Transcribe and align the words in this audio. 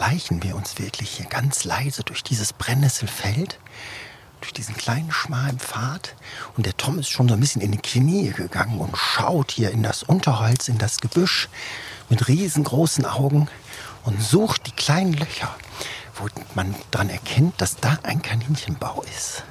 schleichen 0.00 0.42
wir 0.42 0.56
uns 0.56 0.78
wirklich 0.78 1.10
hier 1.10 1.26
ganz 1.26 1.64
leise 1.64 2.02
durch 2.02 2.22
dieses 2.22 2.54
Brennnesselfeld, 2.54 3.58
durch 4.40 4.54
diesen 4.54 4.74
kleinen 4.74 5.12
schmalen 5.12 5.58
Pfad. 5.58 6.16
Und 6.56 6.64
der 6.64 6.74
Tom 6.78 6.98
ist 6.98 7.10
schon 7.10 7.28
so 7.28 7.34
ein 7.34 7.40
bisschen 7.40 7.60
in 7.60 7.70
die 7.70 7.82
Knie 7.82 8.30
gegangen 8.30 8.78
und 8.78 8.96
schaut 8.96 9.50
hier 9.50 9.70
in 9.70 9.82
das 9.82 10.02
Unterholz, 10.02 10.68
in 10.68 10.78
das 10.78 11.00
Gebüsch 11.00 11.50
mit 12.08 12.28
riesengroßen 12.28 13.04
Augen 13.04 13.48
und 14.02 14.22
sucht 14.22 14.68
die 14.68 14.72
kleinen 14.72 15.12
Löcher, 15.12 15.54
wo 16.14 16.28
man 16.54 16.74
dran 16.92 17.10
erkennt, 17.10 17.60
dass 17.60 17.76
da 17.76 17.98
ein 18.02 18.22
Kaninchenbau 18.22 19.02
ist. 19.02 19.44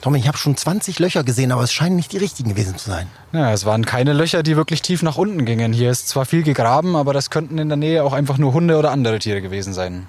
Tom, 0.00 0.14
ich 0.14 0.26
habe 0.26 0.38
schon 0.38 0.56
20 0.56 0.98
Löcher 0.98 1.24
gesehen, 1.24 1.52
aber 1.52 1.62
es 1.62 1.72
scheinen 1.72 1.96
nicht 1.96 2.12
die 2.12 2.16
richtigen 2.16 2.48
gewesen 2.48 2.78
zu 2.78 2.90
sein. 2.90 3.06
Ja, 3.32 3.52
es 3.52 3.66
waren 3.66 3.84
keine 3.84 4.14
Löcher, 4.14 4.42
die 4.42 4.56
wirklich 4.56 4.80
tief 4.80 5.02
nach 5.02 5.16
unten 5.16 5.44
gingen. 5.44 5.74
Hier 5.74 5.90
ist 5.90 6.08
zwar 6.08 6.24
viel 6.24 6.42
gegraben, 6.42 6.96
aber 6.96 7.12
das 7.12 7.28
könnten 7.28 7.58
in 7.58 7.68
der 7.68 7.76
Nähe 7.76 8.02
auch 8.02 8.14
einfach 8.14 8.38
nur 8.38 8.54
Hunde 8.54 8.78
oder 8.78 8.92
andere 8.92 9.18
Tiere 9.18 9.42
gewesen 9.42 9.74
sein. 9.74 10.06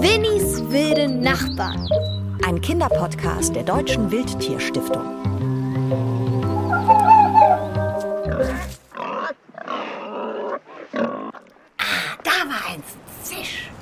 Winnies 0.00 0.62
wilde 0.70 1.08
Nachbarn. 1.08 1.88
Ein 2.46 2.60
Kinderpodcast 2.60 3.56
der 3.56 3.64
Deutschen 3.64 4.10
Wildtierstiftung. 4.10 5.02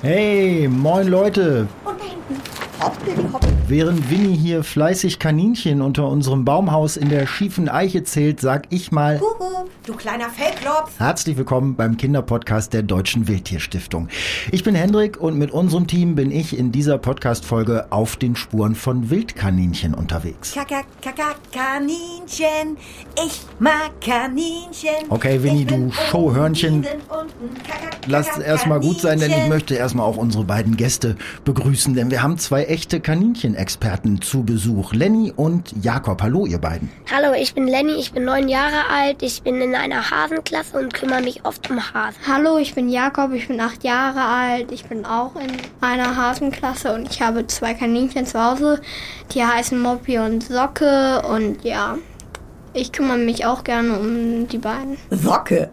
Hey, 0.03 0.67
moin 0.67 1.07
Leute. 1.07 1.67
Während 3.67 4.09
Winnie 4.09 4.35
hier 4.35 4.63
fleißig 4.63 5.19
Kaninchen 5.19 5.83
unter 5.83 6.07
unserem 6.07 6.43
Baumhaus 6.43 6.97
in 6.97 7.09
der 7.09 7.27
schiefen 7.27 7.69
Eiche 7.69 8.03
zählt, 8.03 8.41
sag 8.41 8.63
ich 8.71 8.91
mal 8.91 9.21
du 9.85 9.93
kleiner 9.93 10.29
Fellklopf. 10.29 10.99
herzlich 10.99 11.37
willkommen 11.37 11.75
beim 11.75 11.97
Kinderpodcast 11.97 12.71
der 12.71 12.83
Deutschen 12.83 13.27
Wildtierstiftung. 13.27 14.09
Ich 14.51 14.63
bin 14.63 14.75
Hendrik 14.75 15.19
und 15.19 15.39
mit 15.39 15.49
unserem 15.49 15.87
Team 15.87 16.13
bin 16.13 16.29
ich 16.29 16.55
in 16.55 16.71
dieser 16.71 16.99
Podcast-Folge 16.99 17.87
auf 17.89 18.15
den 18.15 18.35
Spuren 18.35 18.75
von 18.75 19.09
Wildkaninchen 19.09 19.95
unterwegs. 19.95 20.53
Kaka, 20.53 20.83
kaka, 21.01 21.35
Kaninchen. 21.51 22.77
Ich 23.25 23.41
mag 23.57 23.91
Kaninchen. 24.01 25.09
Okay, 25.09 25.41
Winnie, 25.41 25.65
du 25.65 25.91
Showhörnchen. 25.91 26.85
Lass 28.05 28.37
es 28.37 28.43
erstmal 28.43 28.81
gut 28.81 28.99
sein, 29.01 29.19
denn 29.19 29.31
ich 29.31 29.47
möchte 29.47 29.73
erstmal 29.73 30.05
auch 30.05 30.17
unsere 30.17 30.43
beiden 30.43 30.77
Gäste 30.77 31.15
begrüßen, 31.43 31.95
denn 31.95 32.11
wir 32.11 32.21
haben 32.21 32.37
zwei 32.37 32.65
echte 32.65 32.99
Kaninchenexperten 32.99 34.21
zu 34.21 34.43
Besuch. 34.43 34.93
Lenny 34.93 35.33
und 35.35 35.73
Jakob. 35.83 36.21
Hallo, 36.21 36.45
ihr 36.45 36.59
beiden. 36.59 36.89
Hallo, 37.11 37.33
ich 37.33 37.55
bin 37.55 37.67
Lenny, 37.67 37.93
ich 37.93 38.11
bin 38.11 38.25
neun 38.25 38.47
Jahre 38.47 38.87
alt, 38.89 39.23
ich 39.23 39.41
bin 39.41 39.59
in 39.59 39.70
einer 39.75 40.11
Hasenklasse 40.11 40.77
und 40.77 40.93
kümmere 40.93 41.21
mich 41.21 41.45
oft 41.45 41.69
um 41.69 41.79
Hasen. 41.93 42.19
Hallo, 42.27 42.57
ich 42.57 42.75
bin 42.75 42.89
Jakob, 42.89 43.33
ich 43.33 43.47
bin 43.47 43.59
acht 43.59 43.83
Jahre 43.83 44.21
alt, 44.21 44.71
ich 44.71 44.85
bin 44.85 45.05
auch 45.05 45.35
in 45.35 45.51
einer 45.81 46.15
Hasenklasse 46.15 46.93
und 46.93 47.09
ich 47.09 47.21
habe 47.21 47.47
zwei 47.47 47.73
Kaninchen 47.73 48.25
zu 48.25 48.43
Hause, 48.43 48.81
die 49.33 49.43
heißen 49.43 49.79
Moppy 49.79 50.19
und 50.19 50.43
Socke 50.43 51.21
und 51.27 51.63
ja, 51.63 51.97
ich 52.73 52.91
kümmere 52.91 53.17
mich 53.17 53.45
auch 53.45 53.63
gerne 53.63 53.99
um 53.99 54.47
die 54.47 54.57
beiden. 54.57 54.97
Socke. 55.09 55.69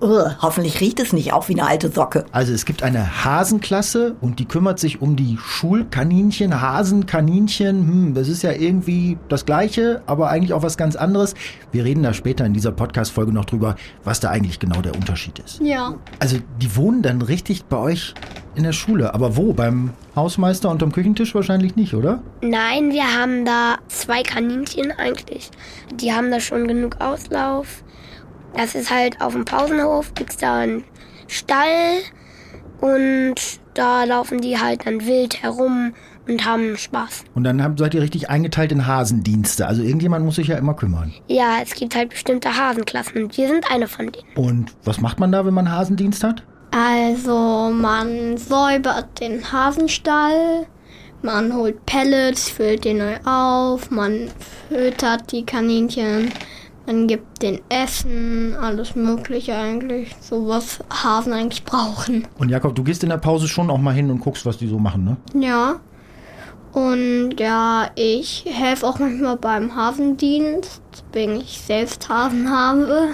Ugh, 0.00 0.36
hoffentlich 0.42 0.80
riecht 0.80 1.00
es 1.00 1.12
nicht 1.12 1.32
auch 1.32 1.48
wie 1.48 1.54
eine 1.58 1.66
alte 1.68 1.90
Socke. 1.90 2.26
Also 2.32 2.52
es 2.52 2.64
gibt 2.64 2.82
eine 2.82 3.24
Hasenklasse 3.24 4.16
und 4.20 4.38
die 4.38 4.44
kümmert 4.44 4.78
sich 4.78 5.00
um 5.00 5.16
die 5.16 5.38
Schulkaninchen, 5.40 6.60
Hasenkaninchen. 6.60 7.86
Hm, 7.86 8.14
das 8.14 8.28
ist 8.28 8.42
ja 8.42 8.52
irgendwie 8.52 9.16
das 9.28 9.46
Gleiche, 9.46 10.02
aber 10.06 10.28
eigentlich 10.28 10.52
auch 10.52 10.62
was 10.62 10.76
ganz 10.76 10.96
anderes. 10.96 11.34
Wir 11.72 11.84
reden 11.84 12.02
da 12.02 12.12
später 12.12 12.44
in 12.44 12.52
dieser 12.52 12.72
Podcast-Folge 12.72 13.32
noch 13.32 13.44
drüber, 13.44 13.76
was 14.02 14.20
da 14.20 14.30
eigentlich 14.30 14.58
genau 14.58 14.80
der 14.82 14.94
Unterschied 14.94 15.38
ist. 15.38 15.60
Ja, 15.60 15.94
Also 16.18 16.38
die 16.60 16.76
wohnen 16.76 17.02
dann 17.02 17.22
richtig 17.22 17.64
bei 17.64 17.76
euch 17.78 18.14
in 18.56 18.64
der 18.64 18.72
Schule. 18.72 19.14
Aber 19.14 19.36
wo? 19.36 19.52
Beim 19.52 19.90
Hausmeister 20.16 20.70
unterm 20.70 20.92
Küchentisch 20.92 21.34
wahrscheinlich 21.34 21.76
nicht, 21.76 21.94
oder? 21.94 22.20
Nein, 22.42 22.92
wir 22.92 23.04
haben 23.18 23.44
da 23.44 23.76
zwei 23.88 24.22
Kaninchen 24.22 24.92
eigentlich. 24.92 25.50
Die 25.94 26.12
haben 26.12 26.30
da 26.30 26.40
schon 26.40 26.68
genug 26.68 27.00
Auslauf. 27.00 27.82
Das 28.56 28.74
ist 28.74 28.90
halt 28.90 29.20
auf 29.20 29.32
dem 29.32 29.44
Pausenhof, 29.44 30.14
gibt's 30.14 30.36
da 30.36 30.58
einen 30.60 30.84
Stall 31.26 31.98
und 32.80 33.34
da 33.74 34.04
laufen 34.04 34.40
die 34.40 34.58
halt 34.58 34.86
dann 34.86 35.04
wild 35.06 35.42
herum 35.42 35.94
und 36.28 36.44
haben 36.44 36.76
Spaß. 36.76 37.24
Und 37.34 37.44
dann 37.44 37.62
habt- 37.62 37.78
seid 37.78 37.94
ihr 37.94 38.00
richtig 38.02 38.30
eingeteilt 38.30 38.72
in 38.72 38.86
Hasendienste. 38.86 39.66
Also 39.66 39.82
irgendjemand 39.82 40.24
muss 40.24 40.36
sich 40.36 40.46
ja 40.48 40.56
immer 40.56 40.74
kümmern. 40.74 41.12
Ja, 41.26 41.58
es 41.62 41.74
gibt 41.74 41.94
halt 41.96 42.10
bestimmte 42.10 42.56
Hasenklassen 42.56 43.24
und 43.24 43.36
wir 43.36 43.48
sind 43.48 43.70
eine 43.70 43.88
von 43.88 44.10
denen. 44.12 44.26
Und 44.36 44.72
was 44.84 45.00
macht 45.00 45.18
man 45.18 45.32
da, 45.32 45.44
wenn 45.44 45.54
man 45.54 45.70
Hasendienst 45.70 46.22
hat? 46.24 46.42
also 46.76 47.70
man 47.72 48.36
säubert 48.36 49.20
den 49.20 49.52
Hasenstall, 49.52 50.66
man 51.22 51.54
holt 51.54 51.86
Pellets, 51.86 52.48
füllt 52.50 52.84
den 52.84 52.98
neu 52.98 53.14
auf, 53.24 53.92
man 53.92 54.28
füttert 54.68 55.30
die 55.30 55.46
Kaninchen, 55.46 56.32
man 56.86 57.06
gibt 57.06 57.42
den 57.42 57.60
Essen, 57.68 58.56
alles 58.60 58.94
mögliche 58.94 59.54
eigentlich, 59.54 60.14
so 60.20 60.48
was 60.48 60.80
Hasen 60.90 61.32
eigentlich 61.32 61.64
brauchen. 61.64 62.26
Und 62.38 62.50
Jakob, 62.50 62.74
du 62.74 62.84
gehst 62.84 63.02
in 63.02 63.10
der 63.10 63.18
Pause 63.18 63.48
schon 63.48 63.70
auch 63.70 63.78
mal 63.78 63.94
hin 63.94 64.10
und 64.10 64.20
guckst, 64.20 64.44
was 64.46 64.58
die 64.58 64.68
so 64.68 64.78
machen, 64.78 65.04
ne? 65.04 65.16
Ja. 65.34 65.80
Und 66.72 67.34
ja, 67.38 67.88
ich 67.94 68.44
helfe 68.48 68.86
auch 68.86 68.98
manchmal 68.98 69.36
beim 69.36 69.76
Hasendienst, 69.76 70.82
wenn 71.12 71.36
ich 71.36 71.60
selbst 71.60 72.08
Hasen 72.08 72.50
habe. 72.50 73.10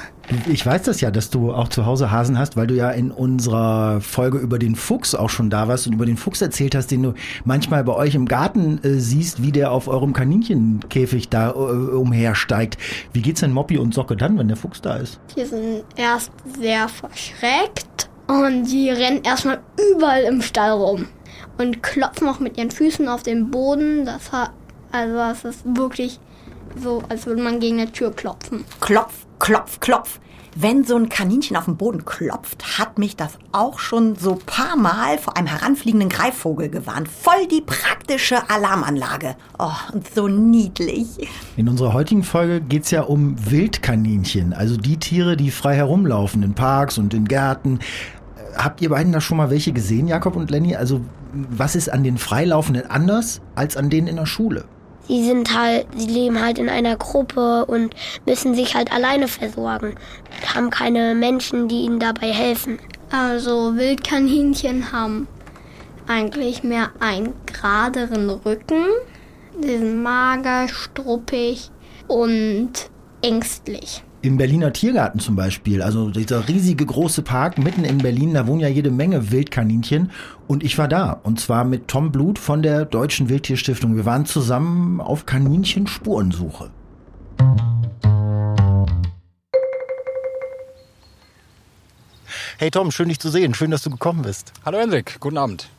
Ich 0.48 0.64
weiß 0.64 0.82
das 0.82 1.00
ja, 1.00 1.10
dass 1.10 1.30
du 1.30 1.52
auch 1.52 1.68
zu 1.68 1.86
Hause 1.86 2.10
Hasen 2.10 2.38
hast, 2.38 2.56
weil 2.56 2.66
du 2.66 2.74
ja 2.74 2.90
in 2.90 3.10
unserer 3.10 4.00
Folge 4.00 4.38
über 4.38 4.58
den 4.58 4.76
Fuchs 4.76 5.14
auch 5.14 5.28
schon 5.30 5.50
da 5.50 5.66
warst 5.66 5.86
und 5.86 5.92
über 5.92 6.06
den 6.06 6.16
Fuchs 6.16 6.40
erzählt 6.40 6.74
hast, 6.74 6.90
den 6.90 7.02
du 7.02 7.14
manchmal 7.44 7.82
bei 7.82 7.92
euch 7.92 8.14
im 8.14 8.26
Garten 8.26 8.78
äh, 8.84 9.00
siehst, 9.00 9.42
wie 9.42 9.50
der 9.50 9.72
auf 9.72 9.88
eurem 9.88 10.12
Kaninchenkäfig 10.12 11.30
da 11.30 11.50
äh, 11.50 11.54
umhersteigt. 11.54 12.78
Wie 13.12 13.22
geht's 13.22 13.40
denn 13.40 13.52
Moppi 13.52 13.78
und 13.78 13.92
Socke 13.92 14.16
dann, 14.16 14.38
wenn 14.38 14.48
der 14.48 14.56
Fuchs 14.56 14.80
da 14.80 14.96
ist? 14.96 15.20
Die 15.36 15.44
sind 15.44 15.82
erst 15.96 16.30
sehr 16.60 16.88
verschreckt 16.88 18.08
und 18.28 18.64
die 18.64 18.90
rennen 18.90 19.22
erstmal 19.24 19.60
überall 19.92 20.22
im 20.22 20.42
Stall 20.42 20.70
rum 20.70 21.06
und 21.58 21.82
klopfen 21.82 22.28
auch 22.28 22.38
mit 22.38 22.56
ihren 22.56 22.70
Füßen 22.70 23.08
auf 23.08 23.24
den 23.24 23.50
Boden. 23.50 24.04
Das 24.04 24.30
hat, 24.30 24.52
also 24.92 25.14
das 25.14 25.44
ist 25.44 25.64
wirklich 25.64 26.20
so, 26.76 27.02
als 27.08 27.26
würde 27.26 27.42
man 27.42 27.60
gegen 27.60 27.80
eine 27.80 27.92
Tür 27.92 28.12
klopfen. 28.12 28.64
Klopf, 28.80 29.26
klopf, 29.38 29.80
klopf. 29.80 30.20
Wenn 30.56 30.82
so 30.82 30.96
ein 30.96 31.08
Kaninchen 31.08 31.56
auf 31.56 31.66
den 31.66 31.76
Boden 31.76 32.04
klopft, 32.04 32.78
hat 32.78 32.98
mich 32.98 33.14
das 33.14 33.38
auch 33.52 33.78
schon 33.78 34.16
so 34.16 34.36
paar 34.44 34.76
Mal 34.76 35.16
vor 35.18 35.36
einem 35.36 35.46
heranfliegenden 35.46 36.08
Greifvogel 36.08 36.68
gewarnt. 36.68 37.06
Voll 37.06 37.46
die 37.46 37.60
praktische 37.60 38.50
Alarmanlage. 38.50 39.36
Oh, 39.60 39.70
und 39.92 40.12
so 40.12 40.26
niedlich. 40.26 41.06
In 41.56 41.68
unserer 41.68 41.92
heutigen 41.92 42.24
Folge 42.24 42.60
geht's 42.60 42.90
ja 42.90 43.02
um 43.02 43.36
Wildkaninchen, 43.48 44.52
also 44.52 44.76
die 44.76 44.96
Tiere, 44.96 45.36
die 45.36 45.52
frei 45.52 45.76
herumlaufen 45.76 46.42
in 46.42 46.54
Parks 46.54 46.98
und 46.98 47.14
in 47.14 47.26
Gärten. 47.26 47.78
Äh, 48.36 48.56
Habt 48.56 48.82
ihr 48.82 48.88
beiden 48.88 49.12
da 49.12 49.20
schon 49.20 49.36
mal 49.36 49.50
welche 49.50 49.72
gesehen, 49.72 50.08
Jakob 50.08 50.34
und 50.34 50.50
Lenny? 50.50 50.74
Also 50.74 51.00
was 51.32 51.76
ist 51.76 51.92
an 51.92 52.02
den 52.02 52.18
Freilaufenden 52.18 52.90
anders 52.90 53.40
als 53.54 53.76
an 53.76 53.88
denen 53.88 54.08
in 54.08 54.16
der 54.16 54.26
Schule? 54.26 54.64
Sie 55.10 55.24
sind 55.24 55.58
halt, 55.58 55.88
sie 55.96 56.06
leben 56.06 56.40
halt 56.40 56.56
in 56.60 56.68
einer 56.68 56.96
Gruppe 56.96 57.66
und 57.66 57.96
müssen 58.26 58.54
sich 58.54 58.76
halt 58.76 58.92
alleine 58.92 59.26
versorgen. 59.26 59.96
Haben 60.54 60.70
keine 60.70 61.16
Menschen, 61.16 61.66
die 61.66 61.82
ihnen 61.82 61.98
dabei 61.98 62.30
helfen. 62.30 62.78
Also 63.10 63.74
Wildkaninchen 63.74 64.92
haben 64.92 65.26
eigentlich 66.06 66.62
mehr 66.62 66.92
einen 67.00 67.34
geraderen 67.44 68.30
Rücken. 68.30 68.84
Sie 69.60 69.78
sind 69.78 70.00
mager, 70.00 70.68
struppig 70.68 71.72
und 72.06 72.70
ängstlich. 73.20 74.04
Im 74.22 74.36
Berliner 74.36 74.70
Tiergarten 74.74 75.18
zum 75.18 75.34
Beispiel, 75.34 75.80
also 75.80 76.10
dieser 76.10 76.46
riesige 76.46 76.84
große 76.84 77.22
Park 77.22 77.56
mitten 77.56 77.84
in 77.84 77.96
Berlin, 77.96 78.34
da 78.34 78.46
wohnen 78.46 78.60
ja 78.60 78.68
jede 78.68 78.90
Menge 78.90 79.30
Wildkaninchen 79.30 80.10
und 80.46 80.62
ich 80.62 80.76
war 80.76 80.88
da 80.88 81.12
und 81.12 81.40
zwar 81.40 81.64
mit 81.64 81.88
Tom 81.88 82.12
Blut 82.12 82.38
von 82.38 82.62
der 82.62 82.84
Deutschen 82.84 83.30
Wildtierstiftung. 83.30 83.96
Wir 83.96 84.04
waren 84.04 84.26
zusammen 84.26 85.00
auf 85.00 85.24
Kaninchenspurensuche. 85.24 86.70
Hey 92.58 92.70
Tom, 92.70 92.90
schön 92.90 93.08
dich 93.08 93.20
zu 93.20 93.30
sehen, 93.30 93.54
schön, 93.54 93.70
dass 93.70 93.82
du 93.82 93.88
gekommen 93.88 94.20
bist. 94.20 94.52
Hallo 94.66 94.76
Hendrik, 94.76 95.18
guten 95.20 95.38
Abend. 95.38 95.70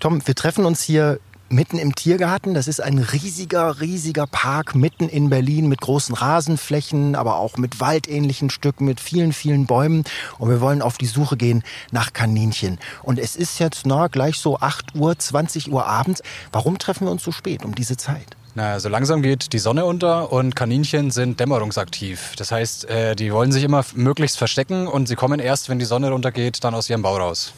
Tom, 0.00 0.26
wir 0.26 0.34
treffen 0.34 0.64
uns 0.64 0.80
hier 0.82 1.20
mitten 1.48 1.78
im 1.78 1.94
Tiergarten. 1.94 2.54
Das 2.54 2.68
ist 2.68 2.80
ein 2.80 2.98
riesiger, 2.98 3.80
riesiger 3.80 4.26
Park 4.26 4.74
mitten 4.74 5.08
in 5.08 5.30
Berlin 5.30 5.68
mit 5.68 5.80
großen 5.80 6.14
Rasenflächen, 6.14 7.14
aber 7.14 7.36
auch 7.38 7.56
mit 7.56 7.80
waldähnlichen 7.80 8.50
Stücken, 8.50 8.84
mit 8.84 9.00
vielen, 9.00 9.32
vielen 9.32 9.66
Bäumen. 9.66 10.04
Und 10.38 10.50
wir 10.50 10.60
wollen 10.60 10.82
auf 10.82 10.98
die 10.98 11.06
Suche 11.06 11.36
gehen 11.36 11.62
nach 11.90 12.12
Kaninchen. 12.12 12.78
Und 13.02 13.18
es 13.18 13.36
ist 13.36 13.58
jetzt 13.58 13.86
na, 13.86 14.08
gleich 14.08 14.38
so 14.38 14.58
8 14.58 14.94
Uhr, 14.94 15.18
20 15.18 15.70
Uhr 15.70 15.86
abends. 15.86 16.22
Warum 16.52 16.78
treffen 16.78 17.06
wir 17.06 17.10
uns 17.10 17.22
so 17.22 17.32
spät 17.32 17.64
um 17.64 17.74
diese 17.74 17.96
Zeit? 17.96 18.36
Na, 18.56 18.78
so 18.78 18.88
langsam 18.88 19.20
geht 19.20 19.52
die 19.52 19.58
Sonne 19.58 19.84
unter 19.84 20.30
und 20.30 20.54
Kaninchen 20.54 21.10
sind 21.10 21.40
dämmerungsaktiv. 21.40 22.34
Das 22.36 22.52
heißt, 22.52 22.88
äh, 22.88 23.16
die 23.16 23.32
wollen 23.32 23.50
sich 23.50 23.64
immer 23.64 23.84
möglichst 23.94 24.38
verstecken 24.38 24.86
und 24.86 25.08
sie 25.08 25.16
kommen 25.16 25.40
erst, 25.40 25.68
wenn 25.68 25.80
die 25.80 25.84
Sonne 25.84 26.10
runtergeht, 26.10 26.62
dann 26.62 26.72
aus 26.72 26.88
ihrem 26.88 27.02
Bau 27.02 27.16
raus. 27.16 27.52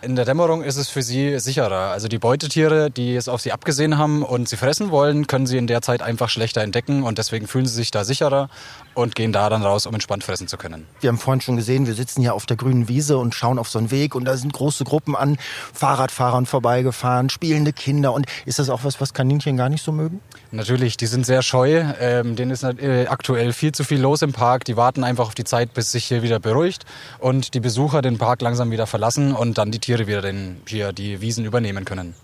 In 0.00 0.14
der 0.14 0.24
Dämmerung 0.24 0.62
ist 0.62 0.76
es 0.76 0.88
für 0.88 1.02
sie 1.02 1.38
sicherer. 1.40 1.90
Also 1.90 2.06
die 2.06 2.18
Beutetiere, 2.18 2.90
die 2.90 3.16
es 3.16 3.28
auf 3.28 3.40
sie 3.40 3.52
abgesehen 3.52 3.98
haben 3.98 4.22
und 4.22 4.48
sie 4.48 4.56
fressen 4.56 4.90
wollen, 4.90 5.26
können 5.26 5.46
sie 5.46 5.58
in 5.58 5.66
der 5.66 5.82
Zeit 5.82 6.02
einfach 6.02 6.28
schlechter 6.28 6.62
entdecken 6.62 7.02
und 7.02 7.18
deswegen 7.18 7.46
fühlen 7.48 7.66
sie 7.66 7.74
sich 7.74 7.90
da 7.90 8.04
sicherer 8.04 8.48
und 8.94 9.16
gehen 9.16 9.32
da 9.32 9.48
dann 9.50 9.62
raus, 9.62 9.86
um 9.86 9.94
entspannt 9.94 10.22
fressen 10.24 10.46
zu 10.46 10.56
können. 10.56 10.86
Wir 11.00 11.08
haben 11.08 11.18
vorhin 11.18 11.40
schon 11.40 11.56
gesehen, 11.56 11.86
wir 11.86 11.94
sitzen 11.94 12.20
hier 12.22 12.34
auf 12.34 12.46
der 12.46 12.56
grünen 12.56 12.88
Wiese 12.88 13.18
und 13.18 13.34
schauen 13.34 13.58
auf 13.58 13.68
so 13.68 13.78
einen 13.78 13.90
Weg 13.90 14.14
und 14.14 14.24
da 14.24 14.36
sind 14.36 14.52
große 14.52 14.84
Gruppen 14.84 15.16
an 15.16 15.36
Fahrradfahrern 15.72 16.46
vorbeigefahren, 16.46 17.28
spielende 17.28 17.72
Kinder. 17.72 18.12
Und 18.12 18.26
ist 18.46 18.58
das 18.58 18.70
auch 18.70 18.84
was, 18.84 19.00
was 19.00 19.14
Kaninchen 19.14 19.56
gar 19.56 19.68
nicht 19.68 19.84
so 19.84 19.92
mögen? 19.92 20.20
Natürlich, 20.50 20.96
die 20.96 21.06
sind 21.06 21.26
sehr 21.26 21.42
scheu. 21.42 21.84
Ähm, 22.00 22.34
denen 22.34 22.50
ist 22.50 22.62
äh, 22.62 23.06
aktuell 23.08 23.52
viel 23.52 23.72
zu 23.72 23.84
viel 23.84 24.00
los 24.00 24.22
im 24.22 24.32
Park. 24.32 24.64
Die 24.64 24.78
warten 24.78 25.04
einfach 25.04 25.26
auf 25.26 25.34
die 25.34 25.44
Zeit, 25.44 25.74
bis 25.74 25.92
sich 25.92 26.06
hier 26.06 26.22
wieder 26.22 26.40
beruhigt 26.40 26.86
und 27.18 27.52
die 27.52 27.60
Besucher 27.60 28.00
den 28.00 28.16
Park 28.16 28.40
langsam 28.40 28.70
wieder 28.70 28.86
verlassen 28.86 29.34
und 29.34 29.58
dann 29.58 29.70
die 29.70 29.78
Tiere 29.78 30.06
wieder 30.06 30.22
den, 30.22 30.62
hier 30.66 30.92
die 30.92 31.20
Wiesen 31.20 31.44
übernehmen 31.44 31.84
können. 31.84 32.14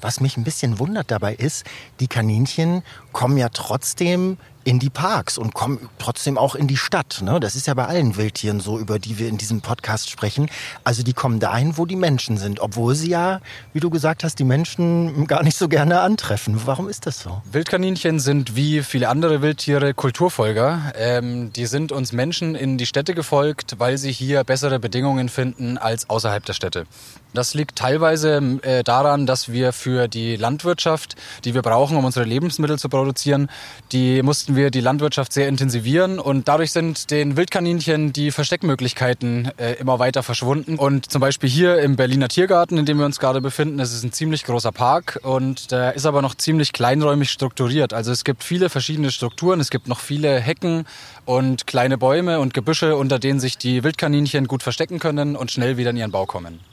Was 0.00 0.20
mich 0.20 0.36
ein 0.36 0.44
bisschen 0.44 0.78
wundert 0.78 1.10
dabei 1.10 1.34
ist, 1.34 1.64
die 2.00 2.08
Kaninchen 2.08 2.82
kommen 3.12 3.36
ja 3.36 3.48
trotzdem 3.48 4.36
in 4.64 4.78
die 4.78 4.90
Parks 4.90 5.38
und 5.38 5.54
kommen 5.54 5.88
trotzdem 5.98 6.38
auch 6.38 6.54
in 6.54 6.66
die 6.66 6.76
Stadt. 6.76 7.20
Ne? 7.22 7.40
Das 7.40 7.56
ist 7.56 7.66
ja 7.66 7.74
bei 7.74 7.86
allen 7.86 8.16
Wildtieren 8.16 8.60
so, 8.60 8.78
über 8.78 8.98
die 8.98 9.18
wir 9.18 9.28
in 9.28 9.38
diesem 9.38 9.60
Podcast 9.60 10.10
sprechen. 10.10 10.48
Also 10.84 11.02
die 11.02 11.12
kommen 11.12 11.40
dahin, 11.40 11.76
wo 11.76 11.86
die 11.86 11.96
Menschen 11.96 12.36
sind, 12.36 12.60
obwohl 12.60 12.94
sie 12.94 13.10
ja, 13.10 13.40
wie 13.72 13.80
du 13.80 13.90
gesagt 13.90 14.24
hast, 14.24 14.38
die 14.38 14.44
Menschen 14.44 15.26
gar 15.26 15.42
nicht 15.42 15.56
so 15.56 15.68
gerne 15.68 16.00
antreffen. 16.00 16.60
Warum 16.64 16.88
ist 16.88 17.06
das 17.06 17.20
so? 17.20 17.42
Wildkaninchen 17.50 18.20
sind 18.20 18.56
wie 18.56 18.82
viele 18.82 19.08
andere 19.08 19.42
Wildtiere 19.42 19.94
Kulturfolger. 19.94 20.92
Ähm, 20.96 21.52
die 21.52 21.66
sind 21.66 21.92
uns 21.92 22.12
Menschen 22.12 22.54
in 22.54 22.78
die 22.78 22.86
Städte 22.86 23.14
gefolgt, 23.14 23.76
weil 23.78 23.98
sie 23.98 24.12
hier 24.12 24.44
bessere 24.44 24.78
Bedingungen 24.78 25.28
finden 25.28 25.78
als 25.78 26.08
außerhalb 26.08 26.44
der 26.44 26.54
Städte. 26.54 26.86
Das 27.34 27.54
liegt 27.54 27.76
teilweise 27.76 28.60
äh, 28.62 28.82
daran, 28.84 29.26
dass 29.26 29.50
wir 29.50 29.72
für 29.72 30.06
die 30.06 30.36
Landwirtschaft, 30.36 31.16
die 31.44 31.54
wir 31.54 31.62
brauchen, 31.62 31.96
um 31.96 32.04
unsere 32.04 32.26
Lebensmittel 32.26 32.78
zu 32.78 32.90
produzieren, 32.90 33.48
die 33.92 34.22
mussten 34.22 34.51
wir 34.56 34.70
die 34.70 34.80
Landwirtschaft 34.80 35.32
sehr 35.32 35.48
intensivieren 35.48 36.18
und 36.18 36.48
dadurch 36.48 36.72
sind 36.72 37.10
den 37.10 37.36
Wildkaninchen 37.36 38.12
die 38.12 38.30
Versteckmöglichkeiten 38.30 39.50
äh, 39.58 39.74
immer 39.74 39.98
weiter 39.98 40.22
verschwunden. 40.22 40.76
Und 40.76 41.10
zum 41.10 41.20
Beispiel 41.20 41.48
hier 41.48 41.78
im 41.78 41.96
Berliner 41.96 42.28
Tiergarten, 42.28 42.78
in 42.78 42.86
dem 42.86 42.98
wir 42.98 43.06
uns 43.06 43.20
gerade 43.20 43.40
befinden, 43.40 43.78
ist 43.78 44.02
ein 44.02 44.12
ziemlich 44.12 44.44
großer 44.44 44.72
Park 44.72 45.20
und 45.22 45.70
der 45.70 45.94
ist 45.94 46.06
aber 46.06 46.22
noch 46.22 46.34
ziemlich 46.34 46.72
kleinräumig 46.72 47.30
strukturiert. 47.30 47.92
Also 47.92 48.12
es 48.12 48.24
gibt 48.24 48.44
viele 48.44 48.68
verschiedene 48.68 49.10
Strukturen, 49.10 49.60
es 49.60 49.70
gibt 49.70 49.88
noch 49.88 50.00
viele 50.00 50.40
Hecken 50.40 50.84
und 51.24 51.66
kleine 51.66 51.98
Bäume 51.98 52.40
und 52.40 52.54
Gebüsche, 52.54 52.96
unter 52.96 53.18
denen 53.18 53.40
sich 53.40 53.58
die 53.58 53.84
Wildkaninchen 53.84 54.46
gut 54.46 54.62
verstecken 54.62 54.98
können 54.98 55.36
und 55.36 55.50
schnell 55.50 55.76
wieder 55.76 55.90
in 55.90 55.96
ihren 55.96 56.10
Bau 56.10 56.26
kommen. 56.26 56.71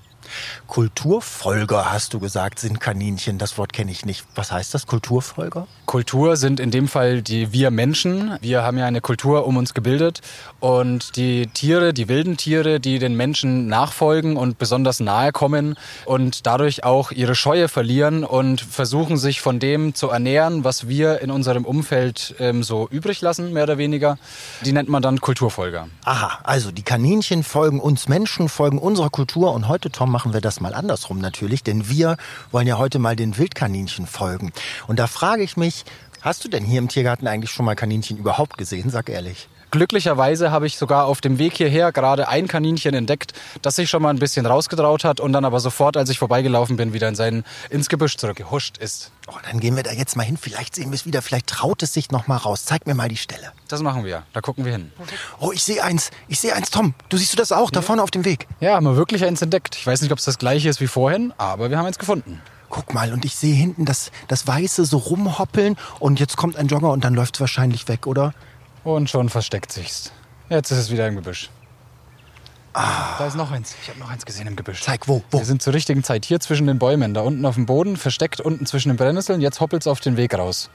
Kulturfolger, 0.67 1.91
hast 1.91 2.13
du 2.13 2.19
gesagt, 2.19 2.59
sind 2.59 2.79
Kaninchen. 2.79 3.37
Das 3.37 3.57
Wort 3.57 3.73
kenne 3.73 3.91
ich 3.91 4.05
nicht. 4.05 4.25
Was 4.35 4.51
heißt 4.51 4.73
das, 4.73 4.87
Kulturfolger? 4.87 5.67
Kultur 5.85 6.35
sind 6.37 6.59
in 6.59 6.71
dem 6.71 6.87
Fall 6.87 7.21
die 7.21 7.53
wir 7.53 7.71
Menschen. 7.71 8.37
Wir 8.41 8.63
haben 8.63 8.77
ja 8.77 8.85
eine 8.85 9.01
Kultur 9.01 9.45
um 9.45 9.57
uns 9.57 9.73
gebildet. 9.73 10.21
Und 10.59 11.15
die 11.15 11.47
Tiere, 11.47 11.93
die 11.93 12.07
wilden 12.07 12.37
Tiere, 12.37 12.79
die 12.79 12.99
den 12.99 13.15
Menschen 13.15 13.67
nachfolgen 13.67 14.37
und 14.37 14.57
besonders 14.57 14.99
nahe 14.99 15.31
kommen 15.31 15.75
und 16.05 16.45
dadurch 16.45 16.83
auch 16.83 17.11
ihre 17.11 17.35
Scheue 17.35 17.67
verlieren 17.67 18.23
und 18.23 18.61
versuchen 18.61 19.17
sich 19.17 19.41
von 19.41 19.59
dem 19.59 19.95
zu 19.95 20.09
ernähren, 20.09 20.63
was 20.63 20.87
wir 20.87 21.21
in 21.21 21.31
unserem 21.31 21.65
Umfeld 21.65 22.35
ähm, 22.39 22.63
so 22.63 22.87
übrig 22.89 23.21
lassen, 23.21 23.53
mehr 23.53 23.63
oder 23.63 23.77
weniger, 23.77 24.17
die 24.61 24.71
nennt 24.71 24.89
man 24.89 25.01
dann 25.01 25.21
Kulturfolger. 25.21 25.87
Aha, 26.03 26.39
also 26.43 26.71
die 26.71 26.83
Kaninchen 26.83 27.43
folgen 27.43 27.79
uns 27.79 28.07
Menschen, 28.07 28.49
folgen 28.49 28.79
unserer 28.79 29.09
Kultur. 29.09 29.53
Und 29.53 29.67
heute, 29.67 29.91
Tom, 29.91 30.11
machen 30.19 30.33
wir 30.33 30.42
das 30.42 30.60
mal 30.60 30.74
andersrum 30.74 31.19
natürlich, 31.19 31.63
denn 31.63 31.88
wir 31.88 32.18
wollen 32.51 32.68
ja 32.68 32.77
heute 32.77 33.00
mal 33.00 33.16
den 33.16 33.38
Wildkaninchen 33.38 34.06
folgen. 34.06 34.51
Und 34.86 35.00
da 35.00 35.07
frage 35.07 35.44
ich 35.44 35.56
mich, 35.56 35.86
hast 36.19 36.44
du 36.44 36.50
denn 36.50 36.66
hier 36.66 36.80
im 36.80 36.89
Tiergarten 36.89 37.25
eigentlich 37.25 37.51
schon 37.51 37.66
mal 37.66 37.75
Kaninchen 37.75 38.18
überhaupt 38.18 38.57
gesehen? 38.57 38.89
Sag 38.89 39.07
ehrlich. 39.07 39.48
Glücklicherweise 39.71 40.51
habe 40.51 40.66
ich 40.66 40.77
sogar 40.77 41.06
auf 41.06 41.21
dem 41.21 41.38
Weg 41.38 41.56
hierher 41.57 41.92
gerade 41.92 42.27
ein 42.27 42.48
Kaninchen 42.48 42.94
entdeckt, 42.95 43.33
das 43.62 43.75
sich 43.75 43.89
schon 43.89 44.01
mal 44.01 44.10
ein 44.10 44.19
bisschen 44.19 44.45
rausgetraut 44.45 45.04
hat 45.04 45.19
und 45.19 45.31
dann 45.31 45.45
aber 45.45 45.60
sofort, 45.60 45.95
als 45.95 46.10
ich 46.10 46.18
vorbeigelaufen 46.18 46.75
bin, 46.75 46.94
wieder 46.94 47.07
in 47.07 47.16
sein, 47.16 47.44
ins 47.69 47.89
Gebüsch 47.89 48.18
zurückgehuscht 48.18 48.77
ist. 48.77 49.12
Oh, 49.27 49.38
dann 49.48 49.60
gehen 49.60 49.75
wir 49.75 49.83
da 49.83 49.92
jetzt 49.92 50.16
mal 50.16 50.24
hin. 50.24 50.38
Vielleicht 50.38 50.74
sehen 50.75 50.89
wir 50.89 50.95
es 50.95 51.06
wieder. 51.06 51.21
Vielleicht 51.21 51.48
traut 51.48 51.83
es 51.83 51.94
sich 51.94 52.10
noch 52.10 52.25
mal 52.25 52.38
raus. 52.38 52.66
Zeig 52.66 52.88
mir 52.88 52.95
mal 52.95 53.10
die 53.10 53.18
Stelle. 53.18 53.51
Das 53.68 53.81
machen 53.83 54.06
wir. 54.06 54.24
Da 54.33 54.42
gucken 54.42 54.66
wir 54.66 54.71
hin. 54.71 54.92
Oh, 55.39 55.51
ich 55.51 55.63
sehe 55.63 55.83
eins. 55.83 56.10
Ich 56.27 56.39
sehe 56.39 56.56
eins. 56.56 56.71
Tom, 56.71 56.95
du 57.10 57.18
siehst 57.18 57.33
du 57.33 57.38
das 57.38 57.51
auch? 57.51 57.69
Da 57.69 57.83
vorne 57.83 58.01
auf 58.01 58.10
dem 58.10 58.25
Weg. 58.25 58.48
Ja, 58.60 58.75
haben 58.75 58.86
wir 58.86 58.95
wirklich 58.95 59.24
eins 59.24 59.42
entdeckt. 59.42 59.75
Ich 59.75 59.86
weiß 59.86 60.01
nicht, 60.01 60.12
ob 60.12 60.18
es 60.18 60.25
das 60.25 60.39
gleiche 60.39 60.68
ist 60.68 60.81
wie 60.81 60.88
vorhin, 60.88 61.31
aber 61.38 61.69
wir 61.69 61.77
haben 61.77 61.86
eins 61.86 62.00
gefunden. 62.00 62.42
Guck 62.69 62.94
mal, 62.94 63.13
und 63.13 63.25
ich 63.25 63.36
sehe 63.36 63.56
hinten 63.56 63.86
das, 63.86 64.12
das 64.27 64.48
Weiße 64.48 64.86
so 64.86 64.98
rumhoppeln 64.98 65.75
und 66.00 66.19
jetzt 66.19 66.38
kommt 66.38 66.56
ein 66.56 66.68
Jogger 66.68 66.92
und 66.92 67.04
dann 67.04 67.16
läuft 67.16 67.36
es 67.36 67.42
wahrscheinlich 67.42 67.88
weg, 67.88 68.06
oder? 68.06 68.33
Und 68.83 69.09
schon 69.09 69.29
versteckt 69.29 69.71
sich's. 69.71 70.11
Jetzt 70.49 70.71
ist 70.71 70.77
es 70.77 70.91
wieder 70.91 71.07
im 71.07 71.15
Gebüsch. 71.15 71.49
Ah. 72.73 73.17
Da 73.17 73.27
ist 73.27 73.35
noch 73.35 73.51
eins. 73.51 73.75
Ich 73.81 73.89
habe 73.89 73.99
noch 73.99 74.09
eins 74.09 74.25
gesehen 74.25 74.47
im 74.47 74.55
Gebüsch. 74.55 74.81
Zeig, 74.81 75.07
wo, 75.07 75.23
wo? 75.31 75.39
Wir 75.39 75.45
sind 75.45 75.61
zur 75.61 75.73
richtigen 75.73 76.03
Zeit 76.03 76.25
hier 76.25 76.39
zwischen 76.39 76.67
den 76.67 76.79
Bäumen, 76.79 77.13
da 77.13 77.21
unten 77.21 77.45
auf 77.45 77.55
dem 77.55 77.65
Boden, 77.65 77.97
versteckt 77.97 78.39
unten 78.39 78.65
zwischen 78.65 78.89
den 78.89 78.97
Brennnesseln. 78.97 79.41
Jetzt 79.41 79.59
hoppelt's 79.59 79.87
auf 79.87 79.99
den 79.99 80.17
Weg 80.17 80.37
raus. 80.37 80.69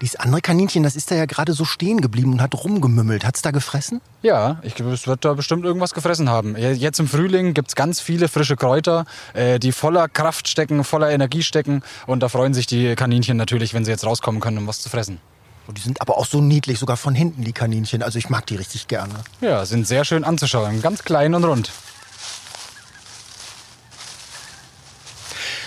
Dieses 0.00 0.16
andere 0.16 0.40
Kaninchen, 0.40 0.82
das 0.82 0.96
ist 0.96 1.10
da 1.10 1.14
ja 1.14 1.24
gerade 1.24 1.52
so 1.52 1.64
stehen 1.64 2.00
geblieben 2.00 2.32
und 2.32 2.42
hat 2.42 2.54
rumgemümmelt. 2.54 3.24
Hat's 3.24 3.42
da 3.42 3.52
gefressen? 3.52 4.00
Ja, 4.22 4.58
ich, 4.62 4.78
es 4.80 5.06
wird 5.06 5.24
da 5.24 5.34
bestimmt 5.34 5.64
irgendwas 5.64 5.94
gefressen 5.94 6.28
haben. 6.28 6.56
Jetzt 6.56 6.98
im 6.98 7.06
Frühling 7.06 7.54
gibt's 7.54 7.76
ganz 7.76 8.00
viele 8.00 8.28
frische 8.28 8.56
Kräuter, 8.56 9.04
äh, 9.34 9.58
die 9.58 9.72
voller 9.72 10.08
Kraft 10.08 10.48
stecken, 10.48 10.82
voller 10.84 11.10
Energie 11.10 11.42
stecken. 11.42 11.82
Und 12.06 12.20
da 12.24 12.28
freuen 12.28 12.54
sich 12.54 12.66
die 12.66 12.96
Kaninchen 12.96 13.36
natürlich, 13.36 13.72
wenn 13.72 13.84
sie 13.84 13.92
jetzt 13.92 14.04
rauskommen 14.04 14.40
können, 14.40 14.58
um 14.58 14.66
was 14.66 14.80
zu 14.80 14.88
fressen. 14.88 15.20
Und 15.66 15.78
die 15.78 15.82
sind 15.82 16.00
aber 16.00 16.18
auch 16.18 16.26
so 16.26 16.40
niedlich, 16.40 16.78
sogar 16.78 16.96
von 16.96 17.14
hinten 17.14 17.44
die 17.44 17.52
Kaninchen. 17.52 18.02
Also 18.02 18.18
ich 18.18 18.28
mag 18.28 18.46
die 18.46 18.56
richtig 18.56 18.86
gerne. 18.88 19.14
Ja, 19.40 19.64
sind 19.64 19.86
sehr 19.86 20.04
schön 20.04 20.24
anzuschauen. 20.24 20.82
Ganz 20.82 21.04
klein 21.04 21.34
und 21.34 21.44
rund. 21.44 21.70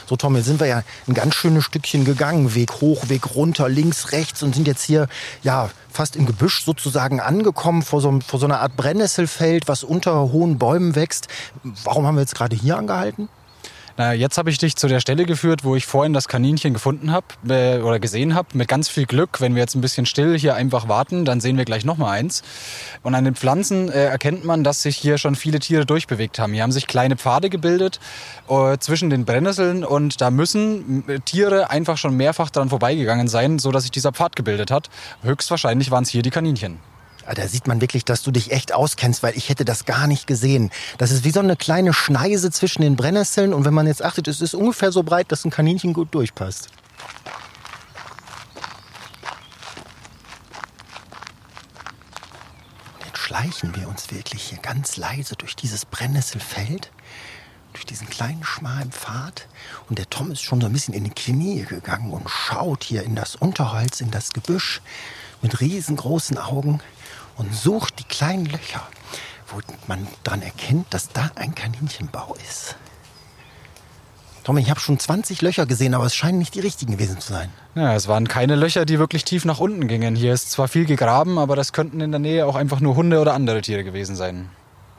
So, 0.07 0.15
Tom, 0.15 0.37
jetzt 0.37 0.45
sind 0.45 0.61
wir 0.61 0.67
ja 0.67 0.83
ein 1.07 1.13
ganz 1.13 1.35
schönes 1.35 1.65
Stückchen 1.65 2.05
gegangen. 2.05 2.55
Weg 2.55 2.79
hoch, 2.79 3.09
Weg 3.09 3.35
runter, 3.35 3.67
links, 3.67 4.13
rechts 4.13 4.41
und 4.41 4.55
sind 4.55 4.65
jetzt 4.65 4.83
hier, 4.83 5.09
ja, 5.43 5.69
fast 5.91 6.15
im 6.15 6.25
Gebüsch 6.25 6.63
sozusagen 6.63 7.19
angekommen, 7.19 7.81
vor 7.81 7.99
so, 7.99 8.19
vor 8.25 8.39
so 8.39 8.45
einer 8.45 8.61
Art 8.61 8.77
Brennnesselfeld, 8.77 9.67
was 9.67 9.83
unter 9.83 10.31
hohen 10.31 10.57
Bäumen 10.57 10.95
wächst. 10.95 11.27
Warum 11.83 12.05
haben 12.05 12.15
wir 12.15 12.21
jetzt 12.21 12.35
gerade 12.35 12.55
hier 12.55 12.77
angehalten? 12.77 13.27
Na, 13.99 14.13
jetzt 14.13 14.37
habe 14.37 14.51
ich 14.51 14.59
dich 14.59 14.75
zu 14.75 14.87
der 14.87 14.99
Stelle 14.99 15.25
geführt, 15.25 15.63
wo 15.63 15.75
ich 15.75 15.87
vorhin 15.87 16.13
das 16.13 16.27
Kaninchen 16.27 16.71
gefunden 16.71 17.11
habe 17.11 17.25
äh, 17.49 17.79
oder 17.81 17.99
gesehen 17.99 18.35
habe. 18.35 18.49
Mit 18.53 18.67
ganz 18.67 18.89
viel 18.89 19.07
Glück, 19.07 19.41
wenn 19.41 19.55
wir 19.55 19.61
jetzt 19.61 19.73
ein 19.73 19.81
bisschen 19.81 20.05
still 20.05 20.37
hier 20.37 20.53
einfach 20.53 20.87
warten, 20.87 21.25
dann 21.25 21.41
sehen 21.41 21.57
wir 21.57 21.65
gleich 21.65 21.83
noch 21.83 21.97
mal 21.97 22.11
eins. 22.11 22.43
Und 23.01 23.15
an 23.15 23.25
den 23.25 23.33
Pflanzen 23.33 23.89
äh, 23.89 24.03
erkennt 24.03 24.45
man, 24.45 24.63
dass 24.63 24.83
sich 24.83 24.97
hier 24.97 25.17
schon 25.17 25.33
viele 25.33 25.57
Tiere 25.57 25.87
durchbewegt 25.87 26.37
haben. 26.37 26.53
Hier 26.53 26.61
haben 26.61 26.71
sich 26.71 26.85
kleine 26.85 27.17
Pfade 27.17 27.49
gebildet 27.49 27.99
äh, 28.49 28.77
zwischen 28.77 29.09
den 29.09 29.25
Brennnesseln 29.25 29.83
und 29.83 30.21
da 30.21 30.29
müssen 30.29 31.03
äh, 31.09 31.19
Tiere 31.21 31.71
einfach 31.71 31.97
schon 31.97 32.15
mehrfach 32.15 32.51
dran 32.51 32.69
vorbeigegangen 32.69 33.27
sein, 33.27 33.57
so 33.57 33.71
dass 33.71 33.81
sich 33.81 33.91
dieser 33.91 34.11
Pfad 34.11 34.35
gebildet 34.35 34.69
hat. 34.69 34.91
Höchstwahrscheinlich 35.23 35.89
waren 35.89 36.03
es 36.03 36.09
hier 36.09 36.21
die 36.21 36.29
Kaninchen. 36.29 36.77
Ah, 37.27 37.33
Da 37.33 37.45
sieht 37.47 37.67
man 37.67 37.81
wirklich, 37.81 38.05
dass 38.05 38.23
du 38.23 38.31
dich 38.31 38.51
echt 38.51 38.73
auskennst, 38.73 39.21
weil 39.21 39.35
ich 39.35 39.49
hätte 39.49 39.65
das 39.65 39.83
gar 39.83 40.07
nicht 40.07 40.27
gesehen. 40.27 40.71
Das 40.97 41.11
ist 41.11 41.25
wie 41.25 41.31
so 41.31 41.41
eine 41.41 41.57
kleine 41.57 41.93
Schneise 41.93 42.51
zwischen 42.51 42.81
den 42.81 42.95
Brennnesseln 42.95 43.53
und 43.53 43.65
wenn 43.65 43.73
man 43.73 43.85
jetzt 43.85 44.01
achtet, 44.01 44.29
es 44.29 44.39
ist 44.39 44.53
ungefähr 44.53 44.93
so 44.93 45.03
breit, 45.03 45.29
dass 45.31 45.43
ein 45.43 45.51
Kaninchen 45.51 45.91
gut 45.91 46.15
durchpasst. 46.15 46.69
Jetzt 53.05 53.17
schleichen 53.17 53.75
wir 53.75 53.89
uns 53.89 54.09
wirklich 54.09 54.43
hier 54.43 54.59
ganz 54.59 54.95
leise 54.95 55.35
durch 55.35 55.57
dieses 55.57 55.83
Brennnesselfeld, 55.85 56.91
durch 57.73 57.85
diesen 57.85 58.09
kleinen 58.09 58.45
schmalen 58.45 58.93
Pfad. 58.93 59.47
Und 59.89 59.99
der 59.99 60.09
Tom 60.09 60.31
ist 60.31 60.43
schon 60.43 60.61
so 60.61 60.67
ein 60.67 60.73
bisschen 60.73 60.93
in 60.93 61.03
die 61.03 61.09
Knie 61.09 61.65
gegangen 61.65 62.11
und 62.11 62.29
schaut 62.29 62.85
hier 62.85 63.03
in 63.03 63.15
das 63.15 63.35
Unterholz, 63.35 63.99
in 63.99 64.11
das 64.11 64.31
Gebüsch 64.31 64.81
mit 65.41 65.59
riesengroßen 65.59 66.37
Augen 66.37 66.79
und 67.37 67.53
sucht 67.55 67.99
die 67.99 68.03
kleinen 68.03 68.45
Löcher, 68.45 68.81
wo 69.47 69.59
man 69.87 70.07
dran 70.23 70.41
erkennt, 70.41 70.93
dass 70.93 71.09
da 71.09 71.31
ein 71.35 71.55
Kaninchenbau 71.55 72.35
ist. 72.47 72.75
Tom, 74.43 74.57
ich 74.57 74.69
habe 74.69 74.79
schon 74.79 74.97
20 74.97 75.41
Löcher 75.41 75.65
gesehen, 75.65 75.93
aber 75.93 76.05
es 76.05 76.15
scheinen 76.15 76.39
nicht 76.39 76.55
die 76.55 76.61
richtigen 76.61 76.93
gewesen 76.93 77.19
zu 77.19 77.33
sein. 77.33 77.49
Ja, 77.75 77.93
es 77.95 78.07
waren 78.07 78.29
keine 78.29 78.55
Löcher, 78.55 78.85
die 78.85 78.97
wirklich 78.97 79.25
tief 79.25 79.43
nach 79.43 79.59
unten 79.59 79.89
gingen. 79.89 80.15
Hier 80.15 80.33
ist 80.33 80.51
zwar 80.51 80.69
viel 80.69 80.85
gegraben, 80.85 81.37
aber 81.37 81.57
das 81.57 81.73
könnten 81.73 81.99
in 81.99 82.11
der 82.11 82.19
Nähe 82.19 82.45
auch 82.45 82.55
einfach 82.55 82.79
nur 82.79 82.95
Hunde 82.95 83.19
oder 83.19 83.33
andere 83.33 83.61
Tiere 83.61 83.83
gewesen 83.83 84.15
sein. 84.15 84.49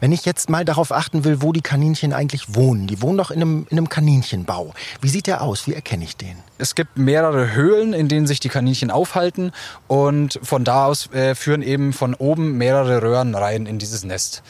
Wenn 0.00 0.12
ich 0.12 0.24
jetzt 0.24 0.48
mal 0.48 0.64
darauf 0.64 0.92
achten 0.92 1.24
will, 1.24 1.42
wo 1.42 1.52
die 1.52 1.60
Kaninchen 1.60 2.12
eigentlich 2.12 2.54
wohnen, 2.54 2.86
die 2.86 3.02
wohnen 3.02 3.18
doch 3.18 3.30
in 3.30 3.42
einem, 3.42 3.66
in 3.68 3.78
einem 3.78 3.88
Kaninchenbau. 3.88 4.72
Wie 5.00 5.08
sieht 5.08 5.26
der 5.26 5.42
aus? 5.42 5.66
Wie 5.66 5.74
erkenne 5.74 6.04
ich 6.04 6.16
den? 6.16 6.36
Es 6.58 6.74
gibt 6.74 6.96
mehrere 6.96 7.52
Höhlen, 7.52 7.92
in 7.92 8.08
denen 8.08 8.26
sich 8.26 8.38
die 8.38 8.48
Kaninchen 8.48 8.90
aufhalten 8.90 9.52
und 9.88 10.38
von 10.42 10.64
da 10.64 10.86
aus 10.86 11.10
äh, 11.12 11.34
führen 11.34 11.62
eben 11.62 11.92
von 11.92 12.14
oben 12.14 12.58
mehrere 12.58 13.02
Röhren 13.02 13.34
rein 13.34 13.66
in 13.66 13.78
dieses 13.78 14.04
Nest. 14.04 14.42